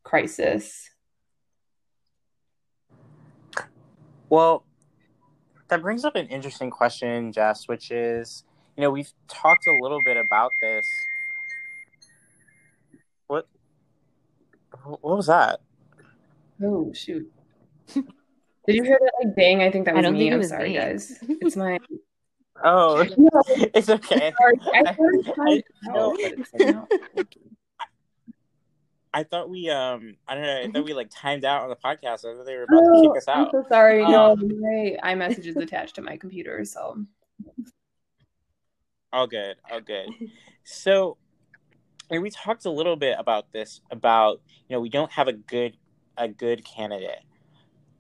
crisis. 0.04 0.88
Well, 4.28 4.64
that 5.68 5.82
brings 5.82 6.04
up 6.04 6.14
an 6.14 6.26
interesting 6.28 6.70
question, 6.70 7.32
Jess, 7.32 7.66
which 7.66 7.90
is, 7.90 8.44
you 8.80 8.86
know, 8.86 8.90
we've 8.90 9.12
talked 9.28 9.66
a 9.66 9.76
little 9.82 10.00
bit 10.02 10.16
about 10.16 10.52
this 10.62 10.88
what? 13.26 13.46
What 14.84 15.02
was 15.02 15.26
that? 15.26 15.60
Oh 16.62 16.90
shoot! 16.94 17.30
Did 17.94 18.04
you 18.66 18.84
hear 18.84 18.98
that 18.98 19.12
like 19.22 19.36
bang? 19.36 19.62
I 19.62 19.70
think 19.70 19.84
that 19.84 19.94
was 19.94 20.06
I 20.06 20.10
me. 20.10 20.32
I'm 20.32 20.42
sorry, 20.44 20.70
me. 20.70 20.76
guys. 20.76 21.18
It's 21.28 21.56
my. 21.56 21.78
Oh, 22.64 23.06
no. 23.18 23.28
it's 23.46 23.90
okay. 23.90 24.32
I, 24.40 24.52
I, 24.74 25.62
I, 26.58 27.24
I 29.12 29.22
thought 29.24 29.50
we 29.50 29.68
um 29.68 30.16
I 30.26 30.34
don't 30.34 30.44
know 30.44 30.60
I 30.62 30.70
thought 30.70 30.84
we 30.86 30.94
like 30.94 31.10
timed 31.10 31.44
out 31.44 31.64
on 31.64 31.68
the 31.68 31.76
podcast. 31.76 32.24
I 32.24 32.34
thought 32.34 32.46
they 32.46 32.56
were 32.56 32.62
about 32.62 32.80
oh, 32.82 33.02
to 33.02 33.08
kick 33.10 33.18
us 33.18 33.28
out. 33.28 33.54
I'm 33.54 33.62
so 33.62 33.68
sorry. 33.68 34.02
Um, 34.02 34.10
no, 34.10 34.36
my 34.36 34.96
iMessage 35.04 35.44
is 35.44 35.56
attached 35.56 35.96
to 35.96 36.02
my 36.02 36.16
computer, 36.16 36.64
so 36.64 37.04
all 39.12 39.27
good, 39.27 39.57
all 39.70 39.81
good. 39.81 40.09
So 40.62 41.16
and 42.11 42.23
we 42.23 42.31
talked 42.31 42.64
a 42.64 42.70
little 42.70 42.96
bit 42.96 43.16
about 43.18 43.53
this 43.53 43.81
about 43.90 44.40
you 44.68 44.77
know 44.77 44.81
we 44.81 44.88
don't 44.88 45.11
have 45.12 45.29
a 45.29 45.33
good 45.33 45.77
a 46.16 46.29
good 46.29 46.64
candidate. 46.64 47.20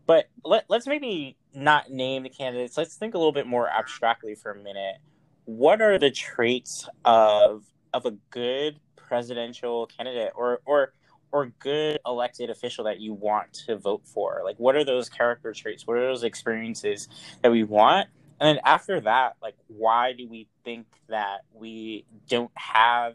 But 0.06 0.28
let, 0.44 0.64
let's 0.68 0.86
maybe 0.86 1.36
not 1.54 1.90
name 1.90 2.24
the 2.24 2.28
candidates. 2.28 2.76
Let's 2.76 2.96
think 2.96 3.14
a 3.14 3.18
little 3.18 3.32
bit 3.32 3.46
more 3.46 3.68
abstractly 3.68 4.34
for 4.34 4.50
a 4.50 4.56
minute. 4.56 4.96
What 5.44 5.80
are 5.80 5.98
the 5.98 6.10
traits 6.10 6.88
of 7.04 7.64
of 7.94 8.06
a 8.06 8.12
good 8.30 8.78
presidential 8.96 9.86
candidate 9.86 10.32
or 10.34 10.60
or 10.64 10.92
or 11.32 11.46
good 11.60 11.98
elected 12.04 12.50
official 12.50 12.84
that 12.84 13.00
you 13.00 13.14
want 13.14 13.52
to 13.66 13.76
vote 13.76 14.02
for? 14.04 14.42
Like 14.44 14.56
what 14.58 14.76
are 14.76 14.84
those 14.84 15.08
character 15.08 15.52
traits? 15.52 15.86
What 15.86 15.96
are 15.96 16.06
those 16.06 16.24
experiences 16.24 17.08
that 17.42 17.52
we 17.52 17.62
want 17.62 18.08
and 18.40 18.56
then 18.56 18.60
after 18.64 19.00
that 19.00 19.36
like 19.42 19.54
why 19.68 20.12
do 20.12 20.28
we 20.28 20.48
think 20.64 20.86
that 21.08 21.40
we 21.52 22.04
don't 22.28 22.50
have 22.54 23.14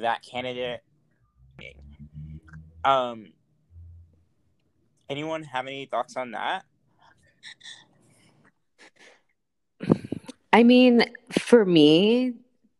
that 0.00 0.22
candidate. 0.22 0.80
Um, 2.84 3.32
anyone 5.08 5.44
have 5.44 5.66
any 5.66 5.86
thoughts 5.86 6.16
on 6.16 6.32
that? 6.32 6.64
I 10.52 10.62
mean, 10.62 11.04
for 11.32 11.64
me, 11.64 12.34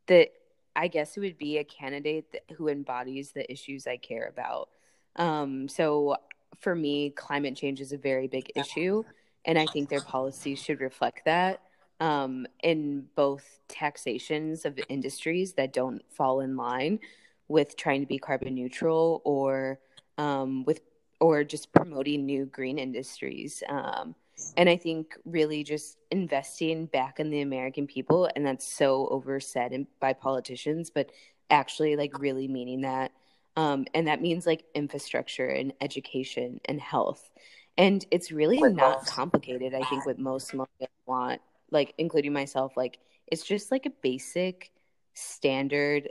that 0.06 0.28
I 0.76 0.88
guess 0.88 1.16
it 1.16 1.20
would 1.20 1.38
be 1.38 1.58
a 1.58 1.64
candidate 1.64 2.32
that, 2.32 2.42
who 2.56 2.68
embodies 2.68 3.32
the 3.32 3.50
issues 3.50 3.86
I 3.86 3.96
care 3.96 4.26
about. 4.26 4.68
Um, 5.16 5.68
so 5.68 6.16
for 6.60 6.74
me, 6.74 7.10
climate 7.10 7.56
change 7.56 7.80
is 7.80 7.92
a 7.92 7.98
very 7.98 8.26
big 8.26 8.50
issue, 8.54 9.04
and 9.44 9.58
I 9.58 9.66
think 9.66 9.88
their 9.88 10.00
policies 10.00 10.62
should 10.62 10.80
reflect 10.80 11.24
that 11.24 11.60
um, 12.00 12.46
in 12.62 13.06
both 13.14 13.60
taxations 13.68 14.64
of 14.64 14.78
industries 14.88 15.54
that 15.54 15.72
don't 15.72 16.02
fall 16.10 16.40
in 16.40 16.56
line 16.56 16.98
with 17.48 17.76
trying 17.76 18.00
to 18.00 18.06
be 18.06 18.18
carbon 18.18 18.54
neutral 18.54 19.22
or 19.24 19.78
um, 20.18 20.64
with 20.64 20.80
or 21.20 21.44
just 21.44 21.72
promoting 21.72 22.26
new 22.26 22.46
green 22.46 22.78
industries. 22.78 23.62
Um, 23.68 24.14
and 24.56 24.68
I 24.68 24.76
think 24.76 25.16
really 25.24 25.62
just 25.62 25.98
investing 26.10 26.86
back 26.86 27.20
in 27.20 27.30
the 27.30 27.42
American 27.42 27.86
people, 27.86 28.28
and 28.34 28.44
that's 28.44 28.66
so 28.66 29.08
oversaid 29.08 29.86
by 30.00 30.12
politicians, 30.12 30.90
but 30.90 31.10
actually 31.50 31.96
like 31.96 32.18
really 32.18 32.48
meaning 32.48 32.82
that 32.82 33.12
Um, 33.56 33.86
and 33.94 34.08
that 34.08 34.20
means 34.20 34.46
like 34.46 34.64
infrastructure 34.74 35.46
and 35.46 35.72
education 35.80 36.60
and 36.64 36.80
health. 36.80 37.30
And 37.76 38.04
it's 38.10 38.30
really 38.30 38.62
not 38.72 39.06
complicated, 39.06 39.74
I 39.74 39.82
think, 39.84 40.06
what 40.06 40.18
most 40.18 40.52
millennials 40.52 40.88
want, 41.06 41.40
like, 41.70 41.92
including 41.98 42.32
myself. 42.32 42.76
Like, 42.76 42.98
it's 43.26 43.44
just 43.44 43.72
like 43.72 43.86
a 43.86 43.90
basic 43.90 44.70
standard, 45.14 46.10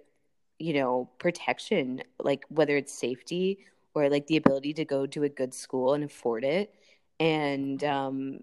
you 0.60 0.74
know, 0.74 1.10
protection, 1.20 2.04
like 2.20 2.46
whether 2.50 2.76
it's 2.76 2.94
safety 2.94 3.60
or 3.94 4.10
like 4.10 4.28
the 4.28 4.38
ability 4.38 4.74
to 4.74 4.86
go 4.86 5.06
to 5.06 5.24
a 5.24 5.30
good 5.30 5.54
school 5.54 5.94
and 5.94 6.04
afford 6.04 6.44
it 6.44 6.74
and 7.20 7.84
um, 7.84 8.40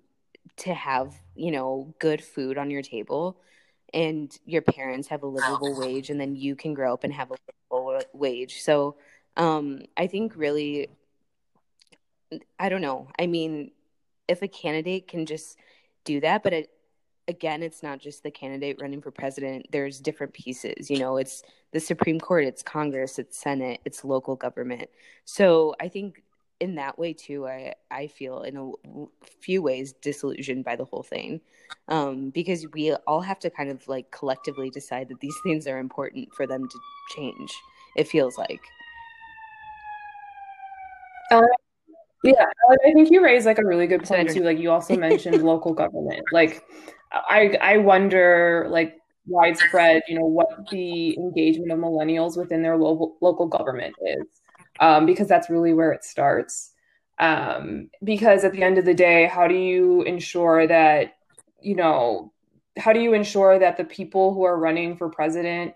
to 0.56 0.72
have, 0.72 1.14
you 1.35 1.50
know, 1.50 1.92
good 1.98 2.22
food 2.22 2.59
on 2.59 2.70
your 2.70 2.83
table 2.83 3.40
and 3.92 4.38
your 4.46 4.62
parents 4.62 5.09
have 5.09 5.22
a 5.22 5.26
livable 5.26 5.78
wage 5.78 6.11
and 6.11 6.20
then 6.20 6.37
you 6.37 6.54
can 6.54 6.74
grow 6.74 6.92
up 6.92 7.04
and 7.04 7.12
have 7.12 7.30
a 7.30 7.37
livable 7.72 8.00
wage. 8.12 8.62
So 8.62 8.96
um, 9.37 9.83
I 9.96 10.06
think 10.06 10.35
really, 10.37 10.88
I 12.58 12.68
don't 12.68 12.80
know. 12.80 13.08
I 13.18 13.26
mean, 13.26 13.72
if 14.28 14.42
a 14.42 14.48
candidate 14.48 15.08
can 15.08 15.26
just 15.26 15.58
do 16.04 16.20
that, 16.20 16.42
but 16.42 16.52
it, 16.52 16.70
again, 17.28 17.62
it's 17.62 17.82
not 17.82 17.98
just 17.98 18.22
the 18.22 18.30
candidate 18.30 18.78
running 18.80 19.00
for 19.00 19.10
president. 19.10 19.66
There's 19.70 20.00
different 20.00 20.32
pieces. 20.32 20.90
You 20.90 20.98
know, 20.98 21.16
it's 21.16 21.42
the 21.72 21.80
Supreme 21.80 22.20
Court, 22.20 22.44
it's 22.44 22.62
Congress, 22.62 23.18
it's 23.18 23.38
Senate, 23.38 23.80
it's 23.84 24.04
local 24.04 24.36
government. 24.36 24.90
So 25.24 25.74
I 25.80 25.88
think 25.88 26.22
in 26.60 26.74
that 26.74 26.98
way 26.98 27.12
too, 27.12 27.46
I 27.48 27.74
I 27.90 28.06
feel 28.06 28.42
in 28.42 28.56
a 28.56 29.26
few 29.40 29.62
ways 29.62 29.94
disillusioned 29.94 30.64
by 30.64 30.76
the 30.76 30.84
whole 30.84 31.02
thing, 31.02 31.40
um, 31.88 32.30
because 32.30 32.66
we 32.74 32.92
all 33.06 33.22
have 33.22 33.38
to 33.40 33.50
kind 33.50 33.70
of 33.70 33.86
like 33.88 34.10
collectively 34.10 34.70
decide 34.70 35.08
that 35.08 35.20
these 35.20 35.36
things 35.42 35.66
are 35.66 35.78
important 35.78 36.32
for 36.34 36.46
them 36.46 36.68
to 36.68 36.78
change. 37.16 37.50
It 37.96 38.08
feels 38.08 38.36
like. 38.36 38.60
Uh, 41.30 41.42
yeah, 42.22 42.46
I 42.70 42.92
think 42.92 43.11
you 43.11 43.22
raised 43.24 43.46
like 43.46 43.59
a 43.59 43.64
really 43.64 43.87
good 43.87 44.04
point 44.04 44.30
too. 44.30 44.42
Like 44.42 44.59
you 44.59 44.70
also 44.70 44.96
mentioned 45.09 45.42
local 45.42 45.72
government. 45.72 46.22
Like 46.33 46.64
I 47.12 47.56
I 47.61 47.78
wonder 47.78 48.66
like 48.70 48.96
widespread, 49.26 50.02
you 50.09 50.18
know, 50.18 50.26
what 50.26 50.48
the 50.70 51.16
engagement 51.16 51.72
of 51.72 51.78
millennials 51.78 52.37
within 52.37 52.62
their 52.62 52.76
local 52.76 53.16
local 53.20 53.46
government 53.46 53.94
is, 54.06 54.26
um, 54.80 55.06
because 55.06 55.28
that's 55.28 55.50
really 55.50 55.72
where 55.72 55.92
it 55.92 56.04
starts. 56.04 56.72
Um, 57.18 57.90
because 58.02 58.44
at 58.44 58.52
the 58.52 58.62
end 58.62 58.78
of 58.78 58.87
the 58.87 58.94
day, 58.94 59.26
how 59.26 59.46
do 59.46 59.54
you 59.54 60.02
ensure 60.02 60.66
that 60.66 61.14
you 61.61 61.74
know 61.74 62.33
how 62.78 62.92
do 62.92 63.00
you 63.00 63.14
ensure 63.14 63.59
that 63.59 63.76
the 63.76 63.85
people 63.85 64.33
who 64.35 64.42
are 64.44 64.59
running 64.59 64.96
for 64.96 65.11
president 65.11 65.74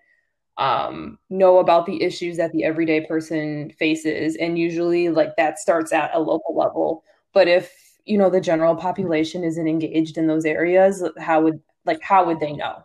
um, 0.56 1.18
know 1.30 1.58
about 1.58 1.86
the 1.86 2.02
issues 2.02 2.36
that 2.36 2.52
the 2.52 2.64
everyday 2.64 3.04
person 3.06 3.70
faces. 3.78 4.36
And 4.36 4.58
usually 4.58 5.08
like 5.08 5.36
that 5.36 5.58
starts 5.58 5.92
at 5.92 6.14
a 6.14 6.20
local 6.20 6.56
level. 6.56 7.02
But 7.32 7.48
if 7.48 7.72
you 8.04 8.18
know 8.18 8.30
the 8.30 8.40
general 8.40 8.76
population 8.76 9.44
isn't 9.44 9.66
engaged 9.66 10.18
in 10.18 10.26
those 10.26 10.44
areas 10.44 11.02
how 11.18 11.40
would 11.40 11.60
like 11.86 12.02
how 12.02 12.24
would 12.26 12.40
they 12.40 12.52
know? 12.52 12.84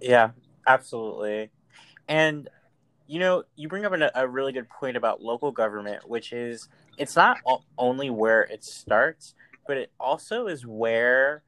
Yeah 0.00 0.30
absolutely. 0.66 1.50
And 2.08 2.48
you 3.06 3.18
know 3.18 3.42
you 3.56 3.68
bring 3.68 3.84
up 3.84 3.92
a 4.14 4.28
really 4.28 4.52
good 4.52 4.68
point 4.68 4.96
about 4.96 5.20
local 5.20 5.50
government 5.50 6.08
which 6.08 6.32
is 6.32 6.68
it's 6.98 7.16
not 7.16 7.38
only 7.76 8.10
where 8.10 8.42
it 8.42 8.64
starts 8.64 9.34
but 9.66 9.76
it 9.76 9.92
also 9.98 10.46
is 10.46 10.66
where 10.66 11.42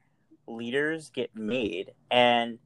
leaders 0.47 1.11
get 1.11 1.35
made. 1.35 1.93
And 2.11 2.59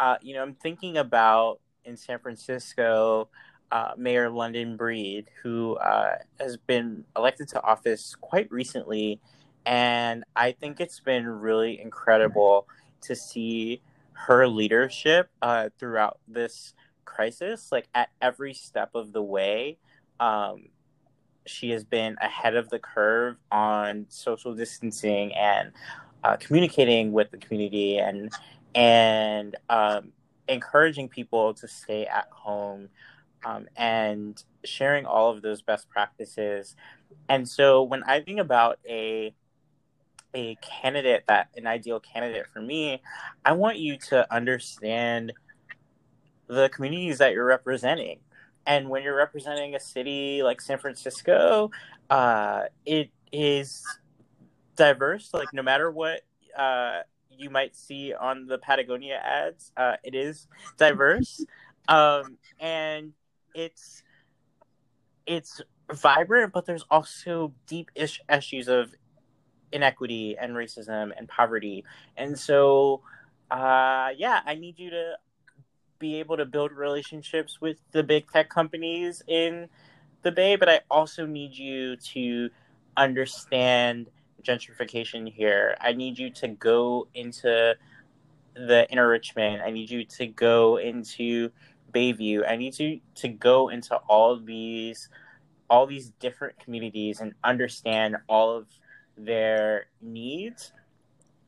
uh, 0.00 0.16
you 0.22 0.34
know 0.34 0.42
i'm 0.42 0.54
thinking 0.54 0.96
about 0.96 1.60
in 1.84 1.96
san 1.96 2.18
francisco 2.18 3.28
uh, 3.74 3.92
Mayor 3.96 4.30
London 4.30 4.76
Breed, 4.76 5.26
who 5.42 5.74
uh, 5.76 6.16
has 6.38 6.56
been 6.56 7.04
elected 7.16 7.48
to 7.48 7.62
office 7.62 8.14
quite 8.20 8.50
recently. 8.52 9.20
And 9.66 10.22
I 10.36 10.52
think 10.52 10.80
it's 10.80 11.00
been 11.00 11.26
really 11.26 11.80
incredible 11.80 12.68
to 13.02 13.16
see 13.16 13.82
her 14.12 14.46
leadership 14.46 15.28
uh, 15.42 15.70
throughout 15.78 16.20
this 16.28 16.74
crisis. 17.04 17.72
Like 17.72 17.88
at 17.94 18.10
every 18.22 18.54
step 18.54 18.90
of 18.94 19.12
the 19.12 19.22
way, 19.22 19.78
um, 20.20 20.68
she 21.44 21.70
has 21.70 21.84
been 21.84 22.16
ahead 22.20 22.54
of 22.54 22.70
the 22.70 22.78
curve 22.78 23.36
on 23.50 24.06
social 24.08 24.54
distancing 24.54 25.34
and 25.34 25.72
uh, 26.22 26.36
communicating 26.36 27.12
with 27.12 27.30
the 27.32 27.38
community 27.38 27.98
and 27.98 28.32
and 28.74 29.56
um, 29.68 30.12
encouraging 30.48 31.08
people 31.08 31.54
to 31.54 31.68
stay 31.68 32.06
at 32.06 32.28
home 32.30 32.88
um, 33.44 33.66
and 33.76 34.42
sharing 34.64 35.06
all 35.06 35.30
of 35.30 35.42
those 35.42 35.62
best 35.62 35.88
practices. 35.88 36.76
And 37.28 37.48
so 37.48 37.82
when 37.82 38.02
I 38.04 38.20
think 38.20 38.40
about 38.40 38.78
a 38.88 39.34
a 40.34 40.56
candidate 40.56 41.24
that 41.28 41.48
an 41.56 41.66
ideal 41.66 42.00
candidate 42.00 42.46
for 42.52 42.60
me, 42.60 43.00
I 43.44 43.52
want 43.52 43.78
you 43.78 43.96
to 44.08 44.34
understand 44.34 45.32
the 46.48 46.68
communities 46.70 47.18
that 47.18 47.32
you're 47.32 47.46
representing. 47.46 48.18
And 48.66 48.88
when 48.88 49.02
you're 49.02 49.16
representing 49.16 49.74
a 49.74 49.80
city 49.80 50.42
like 50.42 50.60
San 50.60 50.78
Francisco, 50.78 51.70
uh, 52.10 52.62
it 52.84 53.10
is 53.30 53.84
diverse. 54.74 55.30
Like 55.32 55.52
no 55.52 55.62
matter 55.62 55.90
what 55.90 56.22
uh, 56.58 57.02
you 57.38 57.50
might 57.50 57.76
see 57.76 58.14
on 58.14 58.46
the 58.46 58.58
Patagonia 58.58 59.20
ads, 59.22 59.72
uh, 59.76 59.96
it 60.02 60.14
is 60.14 60.48
diverse. 60.76 61.44
Um, 61.86 62.38
and 62.60 63.12
it's 63.54 64.02
it's 65.26 65.60
vibrant, 65.92 66.54
but 66.54 66.64
there's 66.64 66.86
also 66.90 67.52
deep 67.66 67.90
ish 67.94 68.22
issues 68.32 68.68
of 68.68 68.94
inequity 69.72 70.36
and 70.40 70.52
racism 70.54 71.12
and 71.16 71.28
poverty. 71.28 71.84
And 72.16 72.38
so, 72.38 73.02
uh, 73.50 74.10
yeah, 74.16 74.40
I 74.46 74.54
need 74.54 74.78
you 74.78 74.90
to 74.90 75.18
be 75.98 76.20
able 76.20 76.36
to 76.36 76.44
build 76.44 76.72
relationships 76.72 77.60
with 77.60 77.78
the 77.92 78.02
big 78.02 78.30
tech 78.30 78.48
companies 78.48 79.22
in 79.26 79.68
the 80.22 80.32
Bay, 80.32 80.56
but 80.56 80.68
I 80.68 80.80
also 80.90 81.26
need 81.26 81.54
you 81.54 81.96
to 81.96 82.50
understand 82.96 84.08
gentrification 84.44 85.32
here. 85.32 85.76
I 85.80 85.92
need 85.92 86.18
you 86.18 86.30
to 86.30 86.48
go 86.48 87.08
into 87.14 87.74
the 88.54 88.90
inner 88.90 89.08
Richmond. 89.08 89.62
I 89.62 89.70
need 89.70 89.90
you 89.90 90.04
to 90.04 90.26
go 90.26 90.76
into 90.76 91.50
Bayview, 91.94 92.42
I 92.48 92.56
need 92.56 92.78
you 92.78 93.00
to 93.16 93.28
go 93.28 93.68
into 93.68 93.96
all 94.08 94.38
these 94.38 95.08
all 95.70 95.86
these 95.86 96.10
different 96.20 96.58
communities 96.58 97.20
and 97.20 97.32
understand 97.42 98.16
all 98.28 98.56
of 98.56 98.66
their 99.16 99.86
needs 100.02 100.72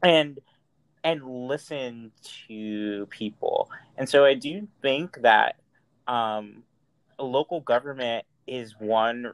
and 0.02 0.38
and 1.04 1.22
listen 1.24 2.12
to 2.48 3.06
people. 3.06 3.70
And 3.96 4.08
so 4.08 4.24
I 4.24 4.34
do 4.34 4.66
think 4.82 5.18
that 5.22 5.56
um, 6.08 6.62
local 7.18 7.60
government 7.60 8.24
is 8.46 8.74
one 8.78 9.32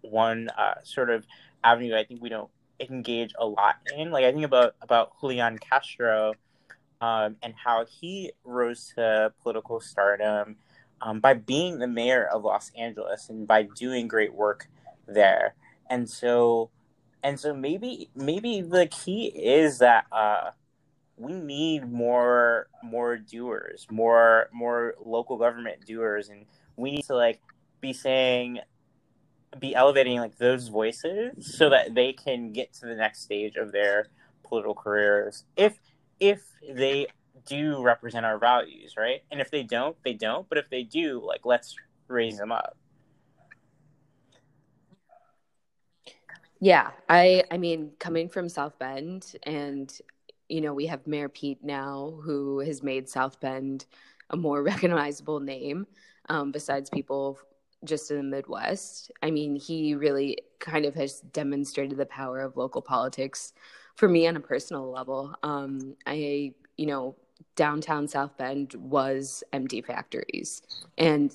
one 0.00 0.48
uh, 0.56 0.74
sort 0.82 1.10
of 1.10 1.26
avenue 1.62 1.96
I 1.96 2.04
think 2.04 2.22
we 2.22 2.28
don't 2.28 2.50
engage 2.80 3.32
a 3.38 3.46
lot 3.46 3.76
in. 3.96 4.10
Like 4.10 4.24
I 4.24 4.32
think 4.32 4.44
about 4.44 4.74
about 4.80 5.12
Julian 5.20 5.58
Castro 5.58 6.34
um, 7.00 7.36
and 7.42 7.54
how 7.54 7.86
he 7.86 8.32
rose 8.44 8.92
to 8.96 9.32
political 9.42 9.80
stardom 9.80 10.56
um, 11.00 11.20
by 11.20 11.34
being 11.34 11.78
the 11.78 11.86
mayor 11.86 12.26
of 12.26 12.44
Los 12.44 12.70
Angeles 12.76 13.28
and 13.28 13.46
by 13.46 13.62
doing 13.62 14.08
great 14.08 14.32
work 14.32 14.68
there. 15.06 15.54
And 15.90 16.08
so, 16.08 16.70
and 17.22 17.38
so 17.38 17.54
maybe 17.54 18.08
maybe 18.14 18.62
the 18.62 18.86
key 18.86 19.26
is 19.26 19.78
that 19.78 20.06
uh, 20.10 20.50
we 21.16 21.34
need 21.34 21.90
more 21.90 22.68
more 22.82 23.16
doers, 23.16 23.86
more 23.90 24.48
more 24.52 24.94
local 25.04 25.36
government 25.36 25.84
doers, 25.86 26.28
and 26.28 26.46
we 26.76 26.90
need 26.90 27.04
to 27.04 27.14
like 27.14 27.40
be 27.80 27.92
saying 27.92 28.60
be 29.60 29.74
elevating 29.74 30.18
like 30.18 30.38
those 30.38 30.68
voices 30.68 31.56
so 31.56 31.70
that 31.70 31.94
they 31.94 32.12
can 32.12 32.52
get 32.52 32.72
to 32.74 32.86
the 32.86 32.94
next 32.94 33.22
stage 33.22 33.56
of 33.56 33.72
their 33.72 34.08
political 34.42 34.74
careers 34.74 35.44
if 35.56 35.78
if 36.20 36.42
they 36.68 37.06
do 37.46 37.82
represent 37.82 38.24
our 38.24 38.38
values, 38.38 38.94
right? 38.96 39.22
And 39.30 39.40
if 39.40 39.50
they 39.50 39.62
don't, 39.62 39.96
they 40.04 40.14
don't. 40.14 40.48
But 40.48 40.58
if 40.58 40.70
they 40.70 40.82
do, 40.82 41.22
like 41.24 41.40
let's 41.44 41.74
raise 42.08 42.38
them 42.38 42.52
up. 42.52 42.76
Yeah, 46.60 46.90
I 47.08 47.44
I 47.50 47.58
mean, 47.58 47.90
coming 47.98 48.28
from 48.28 48.48
South 48.48 48.78
Bend 48.78 49.36
and 49.42 49.92
you 50.48 50.60
know, 50.60 50.74
we 50.74 50.86
have 50.86 51.06
Mayor 51.06 51.28
Pete 51.28 51.64
now 51.64 52.18
who 52.22 52.60
has 52.60 52.82
made 52.82 53.08
South 53.08 53.40
Bend 53.40 53.86
a 54.30 54.36
more 54.36 54.62
recognizable 54.70 55.40
name 55.40 55.86
um, 56.28 56.52
besides 56.52 56.90
people 56.90 57.38
just 57.84 58.10
in 58.10 58.16
the 58.16 58.22
Midwest. 58.22 59.10
I 59.22 59.30
mean, 59.30 59.56
he 59.56 59.94
really 59.94 60.38
kind 60.60 60.84
of 60.84 60.94
has 60.94 61.20
demonstrated 61.20 61.98
the 61.98 62.06
power 62.06 62.40
of 62.40 62.56
local 62.56 62.82
politics 62.82 63.52
for 63.96 64.08
me 64.08 64.26
on 64.26 64.36
a 64.36 64.40
personal 64.40 64.90
level. 64.90 65.34
Um, 65.42 65.96
I, 66.06 66.52
you 66.76 66.86
know, 66.86 67.16
downtown 67.56 68.08
South 68.08 68.36
Bend 68.36 68.74
was 68.74 69.44
empty 69.52 69.82
factories. 69.82 70.62
And 70.98 71.32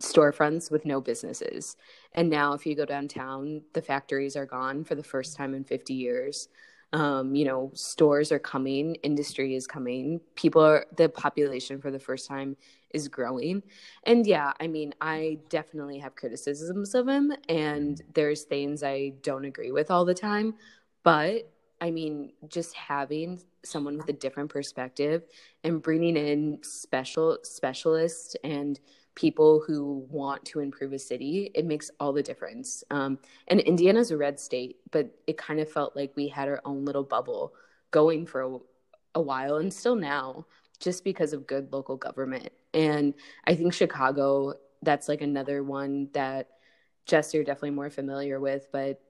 storefronts 0.00 0.70
with 0.70 0.84
no 0.84 1.00
businesses. 1.00 1.76
And 2.14 2.28
now, 2.30 2.54
if 2.54 2.66
you 2.66 2.74
go 2.74 2.84
downtown, 2.84 3.62
the 3.74 3.82
factories 3.82 4.36
are 4.36 4.46
gone 4.46 4.84
for 4.84 4.94
the 4.94 5.02
first 5.02 5.36
time 5.36 5.54
in 5.54 5.64
50 5.64 5.94
years. 5.94 6.48
Um, 6.92 7.36
you 7.36 7.44
know, 7.44 7.70
stores 7.74 8.32
are 8.32 8.40
coming, 8.40 8.96
industry 8.96 9.54
is 9.54 9.66
coming, 9.66 10.20
people 10.34 10.60
are, 10.62 10.86
the 10.96 11.08
population 11.08 11.80
for 11.80 11.92
the 11.92 12.00
first 12.00 12.26
time 12.26 12.56
is 12.92 13.06
growing. 13.06 13.62
And 14.04 14.26
yeah, 14.26 14.52
I 14.58 14.66
mean, 14.66 14.94
I 15.00 15.38
definitely 15.48 15.98
have 15.98 16.16
criticisms 16.16 16.96
of 16.96 17.06
him, 17.06 17.32
and 17.48 18.02
there's 18.14 18.42
things 18.42 18.82
I 18.82 19.12
don't 19.22 19.44
agree 19.44 19.70
with 19.70 19.90
all 19.90 20.04
the 20.04 20.14
time. 20.14 20.54
But 21.04 21.48
I 21.80 21.90
mean, 21.90 22.32
just 22.48 22.74
having 22.74 23.40
someone 23.64 23.96
with 23.96 24.08
a 24.08 24.12
different 24.12 24.50
perspective 24.50 25.22
and 25.64 25.80
bringing 25.80 26.16
in 26.16 26.58
special 26.62 27.38
specialists 27.42 28.36
and 28.44 28.80
people 29.14 29.62
who 29.66 30.06
want 30.08 30.44
to 30.46 30.60
improve 30.60 30.92
a 30.92 30.98
city, 30.98 31.50
it 31.54 31.64
makes 31.64 31.90
all 32.00 32.12
the 32.12 32.22
difference. 32.22 32.84
Um, 32.90 33.18
and 33.48 33.60
Indiana's 33.60 34.10
a 34.10 34.16
red 34.16 34.38
state, 34.38 34.76
but 34.90 35.10
it 35.26 35.36
kind 35.36 35.60
of 35.60 35.70
felt 35.70 35.96
like 35.96 36.12
we 36.16 36.28
had 36.28 36.48
our 36.48 36.60
own 36.64 36.84
little 36.84 37.02
bubble 37.02 37.52
going 37.90 38.26
for 38.26 38.42
a, 38.42 38.58
a 39.16 39.20
while 39.20 39.56
and 39.56 39.72
still 39.72 39.96
now, 39.96 40.46
just 40.78 41.04
because 41.04 41.32
of 41.32 41.46
good 41.46 41.72
local 41.72 41.96
government. 41.96 42.50
And 42.72 43.14
I 43.46 43.54
think 43.54 43.74
Chicago, 43.74 44.54
that's 44.82 45.08
like 45.08 45.20
another 45.20 45.62
one 45.62 46.08
that 46.12 46.48
Jess, 47.06 47.34
you're 47.34 47.44
definitely 47.44 47.70
more 47.70 47.90
familiar 47.90 48.40
with, 48.40 48.68
but 48.72 49.00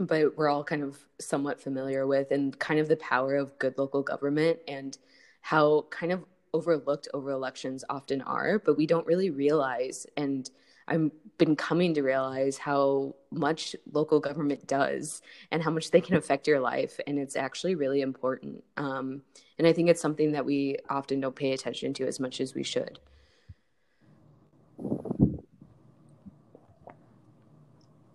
but 0.00 0.36
we're 0.36 0.48
all 0.48 0.62
kind 0.62 0.82
of 0.82 0.98
somewhat 1.20 1.60
familiar 1.60 2.06
with 2.06 2.30
and 2.30 2.56
kind 2.58 2.78
of 2.78 2.88
the 2.88 2.96
power 2.96 3.34
of 3.34 3.58
good 3.58 3.76
local 3.78 4.02
government 4.02 4.58
and 4.68 4.96
how 5.40 5.86
kind 5.90 6.12
of 6.12 6.24
overlooked 6.52 7.08
over 7.14 7.30
elections 7.30 7.84
often 7.88 8.20
are, 8.22 8.58
but 8.58 8.76
we 8.76 8.86
don't 8.86 9.06
really 9.06 9.30
realize. 9.30 10.06
And 10.16 10.48
I've 10.86 11.10
been 11.36 11.54
coming 11.54 11.94
to 11.94 12.02
realize 12.02 12.56
how 12.56 13.14
much 13.30 13.76
local 13.92 14.20
government 14.20 14.66
does 14.66 15.20
and 15.50 15.62
how 15.62 15.70
much 15.70 15.90
they 15.90 16.00
can 16.00 16.16
affect 16.16 16.46
your 16.46 16.60
life. 16.60 16.98
And 17.06 17.18
it's 17.18 17.36
actually 17.36 17.74
really 17.74 18.00
important. 18.00 18.64
Um, 18.76 19.22
and 19.58 19.66
I 19.66 19.72
think 19.72 19.88
it's 19.88 20.00
something 20.00 20.32
that 20.32 20.46
we 20.46 20.76
often 20.88 21.20
don't 21.20 21.36
pay 21.36 21.52
attention 21.52 21.92
to 21.94 22.06
as 22.06 22.18
much 22.18 22.40
as 22.40 22.54
we 22.54 22.62
should. 22.62 22.98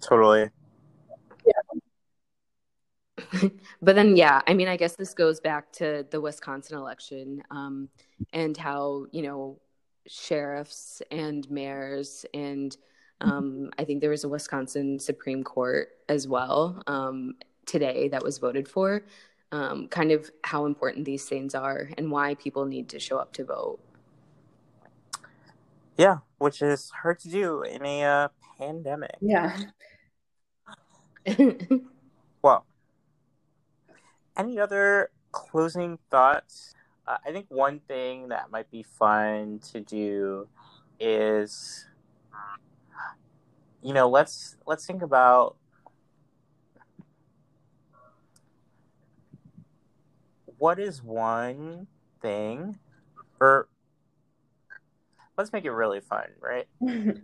Totally. 0.01 0.49
but 3.81 3.95
then, 3.95 4.15
yeah, 4.15 4.41
I 4.47 4.53
mean, 4.53 4.67
I 4.67 4.77
guess 4.77 4.95
this 4.95 5.13
goes 5.13 5.39
back 5.39 5.71
to 5.73 6.05
the 6.09 6.21
Wisconsin 6.21 6.77
election 6.77 7.43
um, 7.51 7.89
and 8.31 8.55
how, 8.55 9.05
you 9.11 9.21
know, 9.21 9.59
sheriffs 10.07 11.01
and 11.11 11.49
mayors, 11.49 12.25
and 12.33 12.75
um, 13.21 13.69
I 13.77 13.85
think 13.85 14.01
there 14.01 14.09
was 14.09 14.23
a 14.23 14.29
Wisconsin 14.29 14.99
Supreme 14.99 15.43
Court 15.43 15.89
as 16.09 16.27
well 16.27 16.81
um, 16.87 17.35
today 17.65 18.09
that 18.09 18.23
was 18.23 18.37
voted 18.37 18.67
for, 18.67 19.03
um, 19.51 19.87
kind 19.87 20.11
of 20.11 20.29
how 20.43 20.65
important 20.65 21.05
these 21.05 21.25
things 21.25 21.55
are 21.55 21.89
and 21.97 22.11
why 22.11 22.35
people 22.35 22.65
need 22.65 22.89
to 22.89 22.99
show 22.99 23.17
up 23.17 23.31
to 23.33 23.45
vote. 23.45 23.79
Yeah, 25.97 26.17
which 26.39 26.61
is 26.61 26.89
hard 26.89 27.19
to 27.19 27.29
do 27.29 27.61
in 27.61 27.85
a 27.85 28.03
uh, 28.03 28.27
pandemic. 28.57 29.15
Yeah. 29.21 29.57
well, 32.41 32.65
any 34.37 34.59
other 34.59 35.11
closing 35.31 35.97
thoughts? 36.09 36.75
Uh, 37.07 37.17
I 37.25 37.31
think 37.31 37.47
one 37.49 37.79
thing 37.79 38.29
that 38.29 38.49
might 38.51 38.71
be 38.71 38.83
fun 38.83 39.59
to 39.71 39.81
do 39.81 40.47
is, 40.99 41.85
you 43.81 43.93
know, 43.93 44.09
let's 44.09 44.55
let's 44.65 44.85
think 44.85 45.01
about 45.01 45.57
what 50.57 50.79
is 50.79 51.03
one 51.03 51.87
thing, 52.21 52.79
or 53.41 53.67
let's 55.37 55.51
make 55.51 55.65
it 55.65 55.71
really 55.71 55.99
fun, 55.99 56.27
right? 56.39 56.67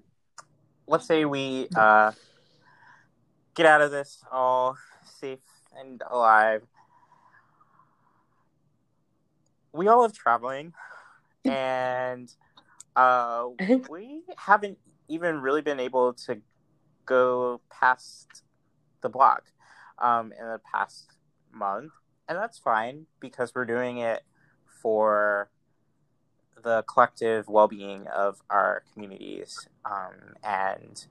let's 0.87 1.05
say 1.05 1.23
we 1.23 1.69
uh, 1.75 2.11
get 3.53 3.65
out 3.65 3.81
of 3.81 3.91
this 3.91 4.23
all 4.29 4.75
safe 5.05 5.39
and 5.77 6.01
alive 6.09 6.63
we 9.73 9.87
all 9.87 10.01
love 10.01 10.13
traveling, 10.13 10.73
and 11.45 12.31
uh, 12.95 13.47
we 13.89 14.23
haven't 14.37 14.77
even 15.07 15.41
really 15.41 15.61
been 15.61 15.79
able 15.79 16.13
to 16.13 16.41
go 17.05 17.61
past 17.69 18.43
the 19.01 19.09
block 19.09 19.45
um, 19.97 20.31
in 20.39 20.45
the 20.45 20.59
past 20.71 21.13
month, 21.51 21.91
and 22.27 22.37
that's 22.37 22.57
fine 22.57 23.05
because 23.19 23.53
we're 23.55 23.65
doing 23.65 23.97
it 23.97 24.23
for 24.81 25.49
the 26.61 26.83
collective 26.83 27.47
well-being 27.47 28.05
of 28.07 28.41
our 28.49 28.83
communities 28.93 29.67
um, 29.85 30.35
and 30.43 31.05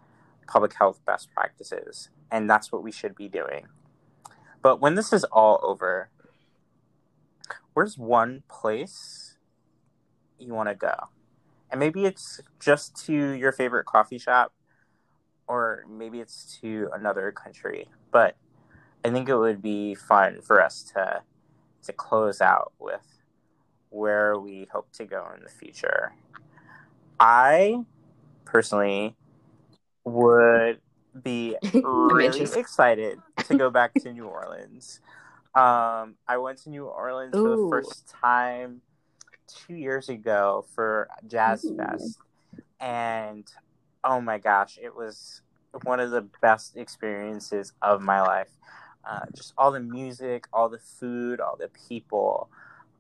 public 0.47 0.75
health 0.75 1.01
best 1.07 1.29
practices, 1.35 2.11
and 2.31 2.49
that's 2.49 2.71
what 2.71 2.83
we 2.83 2.93
should 2.93 3.15
be 3.15 3.29
doing. 3.29 3.67
But 4.63 4.81
when 4.81 4.95
this 4.95 5.13
is 5.13 5.25
all 5.25 5.61
over, 5.63 6.11
where's 7.79 7.97
one 7.97 8.43
place 8.49 9.37
you 10.37 10.53
want 10.53 10.69
to 10.69 10.75
go? 10.75 10.95
And 11.71 11.79
maybe 11.79 12.07
it's 12.07 12.41
just 12.59 13.07
to 13.07 13.13
your 13.13 13.53
favorite 13.53 13.87
coffee 13.87 14.19
shop, 14.19 14.53
or 15.47 15.85
maybe 15.89 16.19
it's 16.19 16.59
to 16.61 16.91
another 16.93 17.31
country. 17.31 17.87
But 18.11 18.37
I 19.05 19.11
think 19.11 19.29
it 19.29 19.37
would 19.37 19.63
be 19.63 19.95
fun 19.95 20.41
for 20.43 20.61
us 20.61 20.83
to 20.95 21.23
to 21.85 21.93
close 21.93 22.41
out 22.41 22.73
with 22.81 23.23
where 23.91 24.37
we 24.37 24.67
hope 24.73 24.91
to 24.95 25.05
go 25.05 25.29
in 25.37 25.45
the 25.45 25.49
future. 25.49 26.15
I 27.21 27.85
personally 28.45 29.15
would 30.03 30.81
be 31.23 31.55
really 31.85 32.59
excited 32.59 33.21
to 33.47 33.57
go 33.57 33.71
back 33.71 33.95
to 34.03 34.13
New 34.13 34.27
Orleans. 34.27 35.01
Um, 35.55 36.15
I 36.27 36.37
went 36.39 36.59
to 36.65 36.71
New 36.71 36.87
Orleans 36.87 37.35
Ooh. 37.35 37.43
for 37.43 37.49
the 37.57 37.69
first 37.71 38.09
time 38.09 38.83
two 39.49 39.75
years 39.75 40.09
ago 40.09 40.67
for 40.75 41.09
Jazz 41.27 41.65
Ooh. 41.65 41.77
Fest, 41.77 42.19
and 42.81 43.47
oh 44.05 44.21
my 44.21 44.39
gosh, 44.39 44.79
it 44.81 44.95
was 44.95 45.43
one 45.85 46.01
of 46.01 46.11
the 46.11 46.23
best 46.43 46.77
experiences 46.77 47.73
of 47.83 48.03
my 48.03 48.21
life. 48.21 48.51
Uh, 49.09 49.25
just 49.35 49.55
all 49.57 49.73
the 49.73 49.81
music, 49.81 50.47
all 50.53 50.69
the 50.69 50.79
food, 50.79 51.41
all 51.41 51.57
the 51.57 51.71
people. 51.89 52.51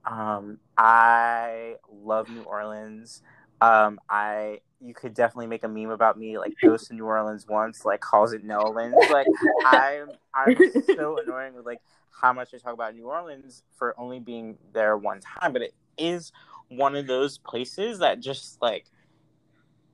Um, 0.04 0.58
I 0.76 1.76
love 2.02 2.30
New 2.30 2.42
Orleans. 2.42 3.22
Um, 3.60 4.00
I 4.08 4.60
you 4.80 4.94
could 4.94 5.12
definitely 5.12 5.48
make 5.48 5.64
a 5.64 5.68
meme 5.68 5.90
about 5.90 6.16
me 6.16 6.38
like 6.38 6.54
goes 6.62 6.86
to 6.88 6.94
New 6.94 7.04
Orleans 7.04 7.46
once, 7.46 7.84
like 7.84 8.00
calls 8.00 8.32
it 8.32 8.42
Orleans. 8.48 8.94
Like 9.10 9.26
I'm 9.66 10.10
I'm 10.34 10.56
so 10.86 11.18
annoying 11.22 11.54
with 11.54 11.66
like 11.66 11.80
how 12.10 12.32
much 12.32 12.54
I 12.54 12.58
talk 12.58 12.74
about 12.74 12.94
New 12.94 13.06
Orleans 13.06 13.62
for 13.76 13.98
only 13.98 14.20
being 14.20 14.58
there 14.72 14.96
one 14.96 15.20
time, 15.20 15.52
but 15.52 15.62
it 15.62 15.74
is 15.96 16.32
one 16.68 16.96
of 16.96 17.06
those 17.06 17.38
places 17.38 17.98
that 18.00 18.20
just 18.20 18.60
like 18.60 18.86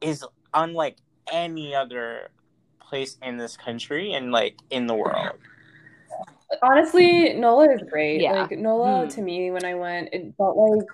is 0.01 0.25
unlike 0.53 0.99
any 1.33 1.75
other 1.75 2.31
place 2.81 3.17
in 3.23 3.37
this 3.37 3.57
country 3.57 4.13
and 4.13 4.33
like 4.33 4.59
in 4.71 4.87
the 4.87 4.95
world. 4.95 5.39
Honestly, 6.63 7.35
NOLA 7.35 7.75
is 7.75 7.83
great. 7.91 8.21
Yeah. 8.21 8.43
Like 8.43 8.53
NOLA 8.53 9.07
mm. 9.07 9.15
to 9.15 9.23
me 9.23 9.51
when 9.51 9.65
I 9.65 9.75
went, 9.75 10.11
it 10.13 10.35
felt 10.37 10.57
like 10.57 10.87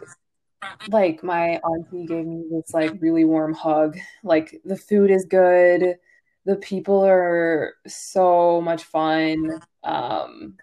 like 0.88 1.22
my 1.22 1.56
auntie 1.56 2.06
gave 2.06 2.26
me 2.26 2.44
this 2.50 2.72
like 2.72 2.92
really 3.00 3.24
warm 3.24 3.54
hug. 3.54 3.98
Like 4.22 4.60
the 4.64 4.76
food 4.76 5.10
is 5.10 5.24
good, 5.24 5.96
the 6.44 6.56
people 6.56 7.04
are 7.04 7.74
so 7.86 8.60
much 8.60 8.84
fun. 8.84 9.60
Um 9.82 10.56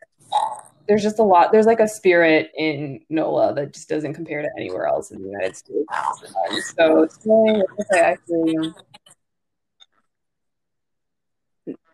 there's 0.88 1.04
just 1.04 1.20
a 1.20 1.24
lot 1.24 1.52
there's 1.52 1.66
like 1.66 1.80
a 1.80 1.88
spirit 1.88 2.52
in 2.58 3.02
NOLA 3.10 3.54
that 3.56 3.74
just 3.74 3.90
doesn't 3.90 4.14
compare 4.14 4.42
to 4.42 4.50
anywhere 4.58 4.88
else 4.88 5.12
in 5.12 5.22
the 5.22 5.30
United 5.30 5.56
States. 5.56 5.86
Um, 5.94 6.62
so 6.62 7.08
staying 7.10 7.64
actually 7.94 8.74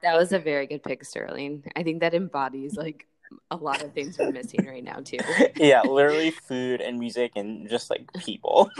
that 0.04 0.18
was 0.18 0.34
a 0.34 0.40
very 0.40 0.68
good 0.68 0.84
pick, 0.84 1.04
Sterling. 1.04 1.64
I 1.76 1.82
think 1.84 2.02
that 2.02 2.14
embodies 2.14 2.76
like 2.76 3.08
a 3.50 3.56
lot 3.56 3.82
of 3.82 3.94
things 3.94 4.18
we're 4.20 4.32
missing 4.32 4.66
right 4.68 4.84
now 4.84 5.00
too. 5.00 5.18
yeah, 5.56 5.82
literally 5.82 6.30
food 6.32 6.82
and 6.82 7.00
music 7.00 7.32
and 7.36 7.68
just 7.70 7.90
like 7.90 8.12
people. 8.14 8.70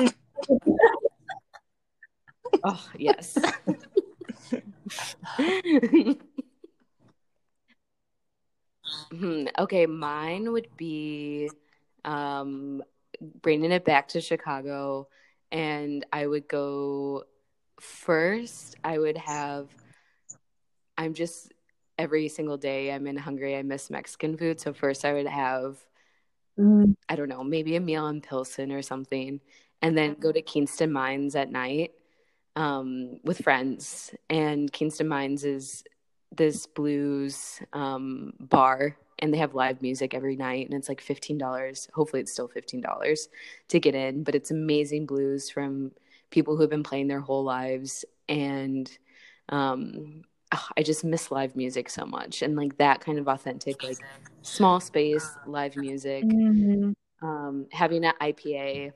oh 2.64 2.88
yes. 2.98 3.38
Hmm, 9.12 9.48
okay, 9.60 9.86
mine 9.86 10.52
would 10.52 10.68
be 10.78 11.50
um, 12.06 12.84
bringing 13.42 13.72
it 13.72 13.86
back 13.86 14.10
to 14.10 14.22
Chicago, 14.22 15.08
and 15.52 16.06
I 16.12 16.28
would 16.28 16.48
go 16.48 17.24
first, 17.80 18.76
I 18.84 18.98
would 18.98 19.18
have. 19.18 19.70
I'm 20.98 21.14
just 21.14 21.52
every 21.98 22.28
single 22.28 22.58
day 22.58 22.92
I'm 22.92 23.08
in 23.08 23.18
Hungary. 23.18 23.56
I 23.56 23.64
miss 23.64 23.90
Mexican 23.90 24.38
food. 24.38 24.60
So 24.60 24.74
first, 24.74 25.06
I 25.06 25.14
would 25.14 25.28
have. 25.28 25.78
Mm. 26.58 26.96
I 27.10 27.16
don't 27.16 27.30
know, 27.30 27.44
maybe 27.44 27.76
a 27.76 27.80
meal 27.80 28.08
in 28.08 28.22
Pilsen 28.22 28.72
or 28.72 28.84
something, 28.84 29.42
and 29.82 29.98
then 29.98 30.16
go 30.20 30.32
to 30.32 30.42
Kingston 30.42 30.92
Mines 30.92 31.36
at 31.36 31.52
night 31.52 31.94
um, 32.56 33.20
with 33.24 33.40
friends. 33.40 34.14
And 34.30 34.72
Kingston 34.72 35.08
Mines 35.08 35.46
is 35.46 35.84
this 36.36 36.66
blues 36.66 37.62
um, 37.74 38.34
bar, 38.40 38.98
and 39.20 39.34
they 39.34 39.38
have 39.38 39.54
live 39.54 39.82
music 39.82 40.14
every 40.14 40.36
night, 40.36 40.66
and 40.66 40.74
it's 40.76 40.90
like 40.90 41.02
fifteen 41.02 41.38
dollars. 41.38 41.88
Hopefully, 41.94 42.22
it's 42.22 42.32
still 42.32 42.48
fifteen 42.48 42.82
dollars 42.82 43.30
to 43.70 43.80
get 43.80 43.96
in, 43.96 44.24
but 44.24 44.36
it's 44.36 44.52
amazing 44.52 45.06
blues 45.06 45.50
from 45.50 45.92
people 46.30 46.56
who 46.56 46.62
have 46.62 46.70
been 46.70 46.84
playing 46.84 47.08
their 47.08 47.22
whole 47.22 47.44
lives, 47.44 48.06
and 48.28 48.90
um, 49.50 50.24
ugh, 50.52 50.72
I 50.78 50.84
just 50.84 51.04
miss 51.04 51.32
live 51.32 51.56
music 51.56 51.90
so 51.90 52.06
much, 52.06 52.42
and 52.42 52.56
like 52.56 52.78
that 52.78 53.02
kind 53.02 53.20
of 53.20 53.28
authentic, 53.28 53.84
like 53.84 54.04
small 54.42 54.80
space 54.80 55.38
live 55.46 55.78
music. 55.78 56.26
Mhm. 56.26 56.94
Um, 57.22 57.68
having 57.72 58.04
an 58.04 58.14
IPA, 58.20 58.92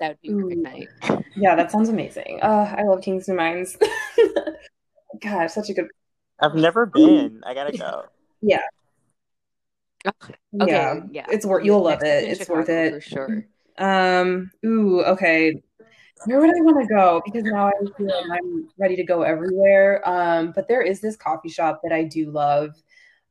that 0.00 0.08
would 0.08 0.20
be 0.20 0.30
a 0.30 0.32
perfect 0.32 0.62
night. 0.62 0.88
Yeah, 1.36 1.54
that 1.54 1.70
sounds 1.70 1.88
amazing. 1.88 2.40
Uh, 2.42 2.74
I 2.76 2.82
love 2.82 3.02
Kingston 3.02 3.36
Mines. 3.36 3.76
God, 5.22 5.48
such 5.48 5.70
a 5.70 5.74
good. 5.74 5.88
I've 6.40 6.54
never 6.54 6.86
been. 6.86 7.42
I 7.46 7.54
gotta 7.54 7.76
go. 7.76 8.04
Yeah. 8.42 8.62
Okay, 10.06 10.34
yeah, 10.54 11.00
yeah, 11.10 11.26
it's 11.28 11.44
worth. 11.44 11.62
You'll 11.62 11.82
love 11.82 12.02
it. 12.02 12.24
in 12.24 12.30
It's 12.30 12.48
worth 12.48 12.70
it 12.70 12.94
for 12.94 13.00
sure. 13.02 13.46
Um. 13.76 14.50
Ooh. 14.64 15.02
Okay. 15.02 15.62
Where 16.24 16.40
would 16.40 16.48
I 16.48 16.60
want 16.62 16.88
to 16.88 16.94
go? 16.94 17.20
Because 17.22 17.44
now 17.44 17.68
I 17.68 17.72
feel 17.98 18.06
like 18.06 18.40
I'm 18.42 18.70
ready 18.78 18.96
to 18.96 19.04
go 19.04 19.20
everywhere. 19.20 20.00
Um. 20.08 20.52
But 20.54 20.68
there 20.68 20.80
is 20.80 21.02
this 21.02 21.16
coffee 21.16 21.50
shop 21.50 21.80
that 21.82 21.92
I 21.92 22.04
do 22.04 22.30
love. 22.30 22.74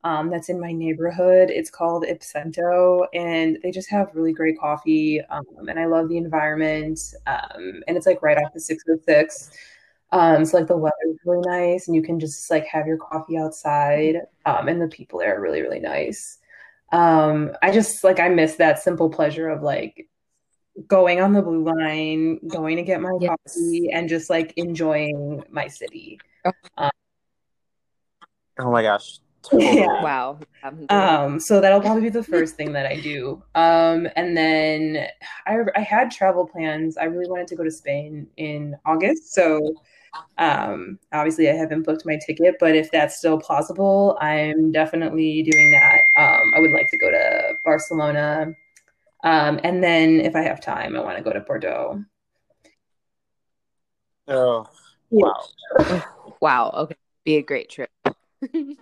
Um, 0.02 0.30
that's 0.30 0.48
in 0.48 0.58
my 0.58 0.72
neighborhood. 0.72 1.50
It's 1.50 1.70
called 1.70 2.04
Ipsento, 2.04 3.06
and 3.12 3.58
they 3.62 3.70
just 3.70 3.90
have 3.90 4.14
really 4.14 4.32
great 4.32 4.58
coffee. 4.58 5.20
Um, 5.20 5.44
and 5.68 5.78
I 5.78 5.84
love 5.86 6.08
the 6.08 6.16
environment. 6.16 6.98
Um, 7.26 7.82
and 7.86 7.96
it's 7.96 8.06
like 8.06 8.22
right 8.22 8.38
off 8.38 8.54
the 8.54 8.60
606. 8.60 9.50
Um, 10.12 10.44
so 10.44 10.58
like 10.58 10.66
the 10.66 10.76
weather's 10.76 11.18
really 11.24 11.42
nice, 11.46 11.86
and 11.86 11.94
you 11.94 12.02
can 12.02 12.18
just 12.18 12.50
like 12.50 12.66
have 12.66 12.86
your 12.86 12.96
coffee 12.96 13.36
outside. 13.38 14.16
Um, 14.46 14.68
and 14.68 14.80
the 14.80 14.88
people 14.88 15.20
there 15.20 15.36
are 15.36 15.40
really, 15.40 15.62
really 15.62 15.80
nice. 15.80 16.38
Um, 16.92 17.52
I 17.62 17.70
just 17.70 18.02
like 18.02 18.18
I 18.18 18.28
miss 18.28 18.56
that 18.56 18.80
simple 18.82 19.08
pleasure 19.10 19.48
of 19.48 19.62
like 19.62 20.08
going 20.86 21.20
on 21.20 21.32
the 21.32 21.42
blue 21.42 21.62
line, 21.64 22.38
going 22.48 22.76
to 22.76 22.82
get 22.82 23.00
my 23.00 23.16
Yes. 23.20 23.36
coffee, 23.46 23.90
and 23.92 24.08
just 24.08 24.30
like 24.30 24.52
enjoying 24.56 25.44
my 25.50 25.68
city. 25.68 26.18
Oh 28.58 28.70
my 28.70 28.82
gosh. 28.82 29.20
Totally. 29.42 29.78
Yeah. 29.78 30.02
Wow. 30.02 30.38
Um, 30.62 30.86
Um, 30.90 31.40
so 31.40 31.60
that'll 31.60 31.80
probably 31.80 32.02
be 32.02 32.08
the 32.10 32.22
first 32.22 32.56
thing 32.56 32.72
that 32.72 32.84
I 32.84 33.00
do. 33.00 33.42
Um, 33.54 34.06
and 34.16 34.36
then 34.36 35.06
I, 35.46 35.60
I 35.74 35.80
had 35.80 36.10
travel 36.10 36.46
plans. 36.46 36.98
I 36.98 37.04
really 37.04 37.30
wanted 37.30 37.46
to 37.48 37.56
go 37.56 37.64
to 37.64 37.70
Spain 37.70 38.26
in 38.36 38.76
August. 38.84 39.32
So 39.32 39.74
um, 40.38 40.98
obviously 41.12 41.48
I 41.48 41.52
haven't 41.52 41.82
booked 41.82 42.06
my 42.06 42.18
ticket, 42.24 42.56
but 42.58 42.74
if 42.74 42.90
that's 42.90 43.18
still 43.18 43.38
plausible, 43.38 44.16
I'm 44.20 44.72
definitely 44.72 45.42
doing 45.42 45.70
that. 45.72 46.00
Um, 46.16 46.52
I 46.54 46.60
would 46.60 46.72
like 46.72 46.88
to 46.90 46.98
go 46.98 47.10
to 47.10 47.54
Barcelona. 47.64 48.54
Um, 49.22 49.60
and 49.62 49.84
then 49.84 50.20
if 50.20 50.34
I 50.34 50.40
have 50.42 50.60
time, 50.60 50.96
I 50.96 51.00
want 51.00 51.18
to 51.18 51.22
go 51.22 51.32
to 51.32 51.40
Bordeaux. 51.40 52.02
Oh, 54.28 54.66
wow. 55.10 55.44
wow. 56.40 56.70
Okay. 56.74 56.96
Be 57.24 57.36
a 57.36 57.42
great 57.42 57.68
trip. 57.68 57.90
and 58.54 58.78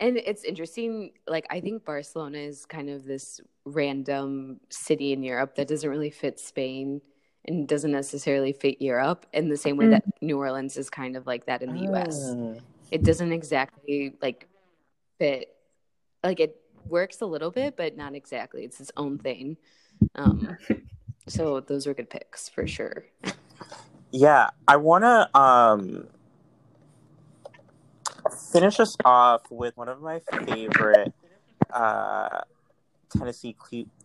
it's 0.00 0.44
interesting. 0.44 1.12
Like, 1.26 1.46
I 1.50 1.60
think 1.60 1.84
Barcelona 1.84 2.38
is 2.38 2.64
kind 2.64 2.88
of 2.88 3.04
this 3.04 3.40
random 3.66 4.60
city 4.70 5.12
in 5.12 5.22
Europe 5.22 5.56
that 5.56 5.68
doesn't 5.68 5.90
really 5.90 6.10
fit 6.10 6.40
Spain 6.40 7.02
and 7.46 7.66
doesn't 7.66 7.90
necessarily 7.90 8.52
fit 8.52 8.80
Europe 8.80 9.26
in 9.32 9.48
the 9.48 9.56
same 9.56 9.76
way 9.76 9.88
that 9.88 10.04
New 10.20 10.38
Orleans 10.38 10.76
is 10.76 10.88
kind 10.88 11.16
of 11.16 11.26
like 11.26 11.46
that 11.46 11.62
in 11.62 11.74
the 11.74 11.92
US. 11.92 12.34
Mm. 12.34 12.60
It 12.90 13.02
doesn't 13.02 13.32
exactly 13.32 14.14
like 14.22 14.48
fit, 15.18 15.54
like, 16.22 16.40
it 16.40 16.56
works 16.86 17.20
a 17.20 17.26
little 17.26 17.50
bit, 17.50 17.76
but 17.76 17.96
not 17.96 18.14
exactly. 18.14 18.64
It's 18.64 18.80
its 18.80 18.92
own 18.96 19.18
thing. 19.18 19.56
Um, 20.14 20.56
so 21.26 21.60
those 21.60 21.86
are 21.86 21.94
good 21.94 22.10
picks 22.10 22.48
for 22.48 22.66
sure. 22.66 23.04
Yeah, 24.10 24.50
I 24.68 24.76
want 24.76 25.04
to 25.04 25.38
um 25.38 26.06
finish 28.52 28.78
us 28.78 28.96
off 29.04 29.50
with 29.50 29.76
one 29.76 29.88
of 29.88 30.00
my 30.00 30.20
favorite 30.46 31.12
uh 31.72 32.42
Tennessee 33.10 33.56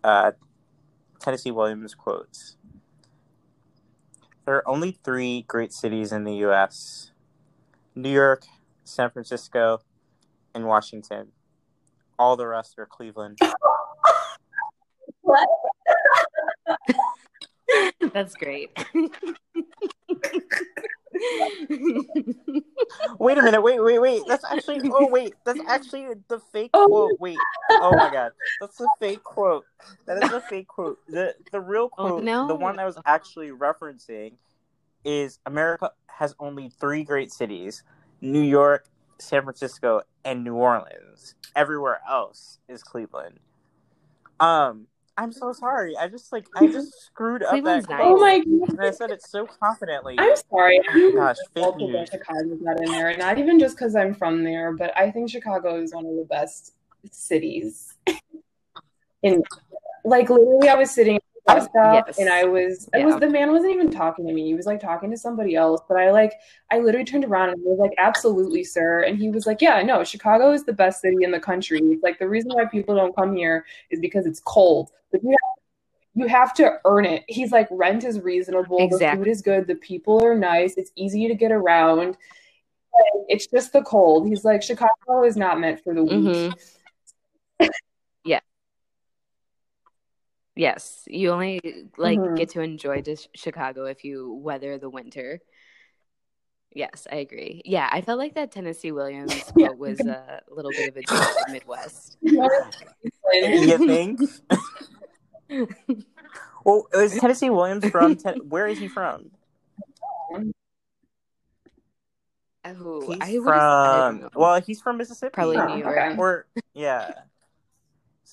uh 0.04 0.32
Tennessee 1.20 1.52
Williams 1.52 1.94
quotes. 1.94 2.56
There 4.48 4.56
are 4.56 4.68
only 4.68 4.98
three 5.04 5.44
great 5.46 5.74
cities 5.74 6.14
in 6.14 6.24
the 6.24 6.36
U.S. 6.36 7.12
New 7.96 8.10
York, 8.10 8.46
San 8.86 9.10
Francisco, 9.10 9.82
and 10.56 10.66
Washington. 10.66 11.34
All 12.18 12.38
the 12.38 12.48
rest 12.48 12.80
are 12.80 12.86
Cleveland. 12.86 13.40
What? 15.20 15.50
That's 18.14 18.36
great. 18.36 18.72
Wait 23.20 23.38
a 23.38 23.42
minute. 23.42 23.62
Wait, 23.62 23.82
wait, 23.84 24.00
wait. 24.00 24.22
That's 24.28 24.46
actually. 24.46 24.82
Oh, 24.94 25.08
wait. 25.10 25.34
That's 25.46 25.60
actually 25.68 26.08
the 26.28 26.40
fake 26.40 26.72
Oh. 26.74 26.88
quote. 26.88 27.20
Wait. 27.20 27.38
Oh 27.72 27.92
my 27.96 28.10
god. 28.12 28.32
That's 28.62 28.78
the 28.78 28.90
fake 29.00 29.24
quote. 29.24 29.66
That 30.06 30.24
is 30.24 30.30
the 30.32 30.42
fake 30.42 30.68
quote. 30.68 31.00
The 31.08 31.36
the 31.52 31.60
real 31.62 31.90
Oh, 31.98 32.08
quote, 32.10 32.24
no. 32.24 32.48
the 32.48 32.56
one 32.56 32.80
I 32.80 32.86
was 32.86 32.98
actually 33.06 33.50
referencing, 33.50 34.34
is 35.04 35.40
America 35.46 35.92
has 36.08 36.36
only 36.40 36.70
three 36.70 37.04
great 37.04 37.32
cities: 37.32 37.84
New 38.22 38.42
York, 38.42 38.88
San 39.20 39.44
Francisco, 39.44 40.02
and 40.26 40.44
New 40.44 40.56
Orleans. 40.56 41.36
Everywhere 41.56 42.02
else 42.10 42.60
is 42.68 42.84
Cleveland. 42.84 43.40
Um, 44.40 44.88
I'm 45.18 45.32
so 45.32 45.52
sorry. 45.52 45.98
I 45.98 46.08
just 46.08 46.32
like 46.32 46.46
I 46.56 46.68
just 46.68 46.94
screwed 47.06 47.42
up 47.42 47.50
Cleveland's 47.50 47.88
that 47.88 47.98
nice. 47.98 48.02
quote. 48.04 48.18
Oh 48.18 48.22
my 48.22 48.38
god. 48.40 48.70
And 48.70 48.82
I 48.82 48.92
said 48.92 49.10
it 49.10 49.24
so 49.24 49.48
confidently. 49.48 50.16
I'm 50.20 50.36
sorry. 50.50 50.80
Oh 50.94 51.12
gosh, 51.16 51.38
fake 51.56 51.64
Multiple 51.64 51.92
news. 51.92 52.10
Chicago 52.10 52.56
got 52.64 52.80
in 52.82 52.92
there. 52.92 53.18
Not 53.18 53.40
even 53.40 53.60
just 53.60 53.76
because 53.76 53.96
I'm 53.96 54.14
from 54.14 54.44
there, 54.44 54.74
but 54.74 54.96
I 54.96 55.10
think 55.10 55.32
Chicago 55.32 55.82
is 55.82 55.94
one 55.94 56.06
of 56.06 56.16
the 56.16 56.28
best 56.30 56.74
cities. 57.12 57.96
In 59.24 59.42
like 60.06 60.30
literally, 60.30 60.70
I 60.70 60.76
was 60.76 60.92
sitting 60.92 61.20
the 61.48 62.04
Yes. 62.06 62.20
and 62.20 62.30
I 62.30 62.44
was, 62.44 62.90
it 62.94 63.06
was 63.06 63.16
the 63.18 63.30
man 63.30 63.52
wasn't 63.52 63.74
even 63.74 63.90
talking 63.90 64.28
to 64.28 64.34
me. 64.34 64.46
He 64.46 64.54
was 64.54 64.66
like 64.66 64.80
talking 64.80 65.10
to 65.12 65.18
somebody 65.18 65.56
else. 65.56 65.82
But 65.88 65.98
I 65.98 66.12
like, 66.12 66.34
I 66.72 66.80
literally 66.80 67.06
turned 67.06 67.26
around 67.26 67.50
and 67.50 67.62
was 67.64 67.80
like, 67.80 67.94
"Absolutely, 67.98 68.64
sir." 68.64 69.04
And 69.04 69.18
he 69.18 69.30
was 69.30 69.46
like, 69.46 69.62
"Yeah, 69.62 69.82
no, 69.82 70.04
Chicago 70.04 70.52
is 70.52 70.64
the 70.66 70.74
best 70.74 71.02
city 71.02 71.18
in 71.22 71.32
the 71.32 71.40
country. 71.40 71.80
It's 71.82 72.04
like 72.04 72.20
the 72.20 72.28
reason 72.28 72.52
why 72.54 72.66
people 72.66 72.96
don't 72.96 73.16
come 73.16 73.36
here 73.36 73.66
is 73.90 74.00
because 74.00 74.26
it's 74.26 74.42
cold, 74.42 74.92
but 75.12 75.24
you 75.24 75.30
have, 75.30 75.38
you 76.16 76.28
have 76.28 76.54
to 76.56 76.80
earn 76.86 77.06
it." 77.06 77.24
He's 77.28 77.52
like, 77.52 77.68
"Rent 77.72 78.04
is 78.04 78.20
reasonable. 78.22 78.78
Exactly. 78.80 79.08
The 79.08 79.26
food 79.26 79.32
is 79.32 79.42
good. 79.42 79.68
The 79.68 79.76
people 79.76 80.24
are 80.24 80.36
nice. 80.36 80.76
It's 80.76 80.92
easy 80.96 81.28
to 81.28 81.36
get 81.36 81.52
around." 81.52 82.18
It's 83.30 83.46
just 83.46 83.74
the 83.74 83.84
cold. 83.84 84.28
He's 84.28 84.44
like, 84.44 84.64
Chicago 84.64 85.24
is 85.24 85.38
not 85.38 85.60
meant 85.60 85.84
for 85.84 85.94
the 85.94 86.04
weak. 86.04 86.12
Mhm. 86.12 86.54
yeah. 90.58 90.70
Yes, 90.72 91.04
you 91.08 91.32
only 91.32 91.60
like 91.98 92.20
Mhm. 92.20 92.36
get 92.38 92.50
to 92.50 92.62
enjoy 92.62 93.02
just 93.02 93.30
Chicago 93.36 93.86
if 93.86 94.04
you 94.04 94.34
weather 94.34 94.78
the 94.78 94.90
winter. 94.90 95.40
Yes, 96.74 97.08
I 97.12 97.16
agree. 97.18 97.62
Yeah, 97.66 97.88
I 97.92 98.02
felt 98.02 98.20
like 98.20 98.36
that 98.36 98.52
Tennessee 98.52 98.92
Williams 98.92 99.34
Yeah. 99.56 99.68
quote 99.68 99.78
was 99.80 100.00
a 100.02 100.42
little 100.50 100.72
bit 100.72 100.90
of 100.90 100.98
a 100.98 101.02
dig 101.02 101.12
at 101.12 101.36
the 101.48 101.54
Midwest. 101.54 102.18
you 102.22 103.78
think? 103.88 104.20
well, 106.66 106.88
is 106.94 107.18
Tennessee 107.20 107.50
Williams 107.50 107.88
from? 107.90 108.16
Ten- 108.16 108.50
where 108.50 108.68
is 108.68 108.78
he 108.80 108.88
from? 108.88 109.32
Oh, 112.66 113.02
He's 113.02 113.18
I 113.22 113.40
would 113.40 113.54
I 113.54 114.10
don't 114.10 114.22
from. 114.22 114.30
Well, 114.36 114.60
he's 114.62 114.82
from 114.82 114.98
Mississippi. 114.98 115.32
Probably 115.34 115.56
New 115.58 115.78
York. 115.78 115.98
okay. 115.98 116.16
Or 116.18 116.46
yeah. 116.74 117.12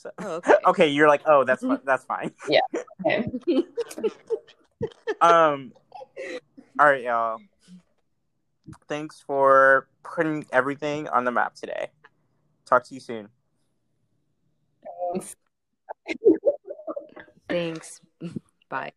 So, 0.05 0.13
Oh, 0.21 0.35
okay. 0.37 0.55
okay, 0.67 0.89
you're 0.89 1.09
like, 1.09 1.23
oh, 1.27 1.45
that's 1.45 1.63
fi- 1.63 1.79
that's 1.85 2.05
fine. 2.05 2.33
Yeah. 2.49 2.61
Okay. 3.07 3.31
Um. 5.21 5.73
All 6.79 6.87
right, 6.87 7.03
y'all. 7.03 7.39
Thanks 8.89 9.21
for 9.27 9.89
putting 10.03 10.47
everything 10.53 11.09
on 11.09 11.25
the 11.25 11.31
map 11.31 11.55
today. 11.55 11.91
Talk 12.65 12.85
to 12.85 12.95
you 12.95 13.01
soon. 13.01 13.29
Thanks. 15.13 15.37
Thanks. 17.49 18.01
Bye. 18.71 18.93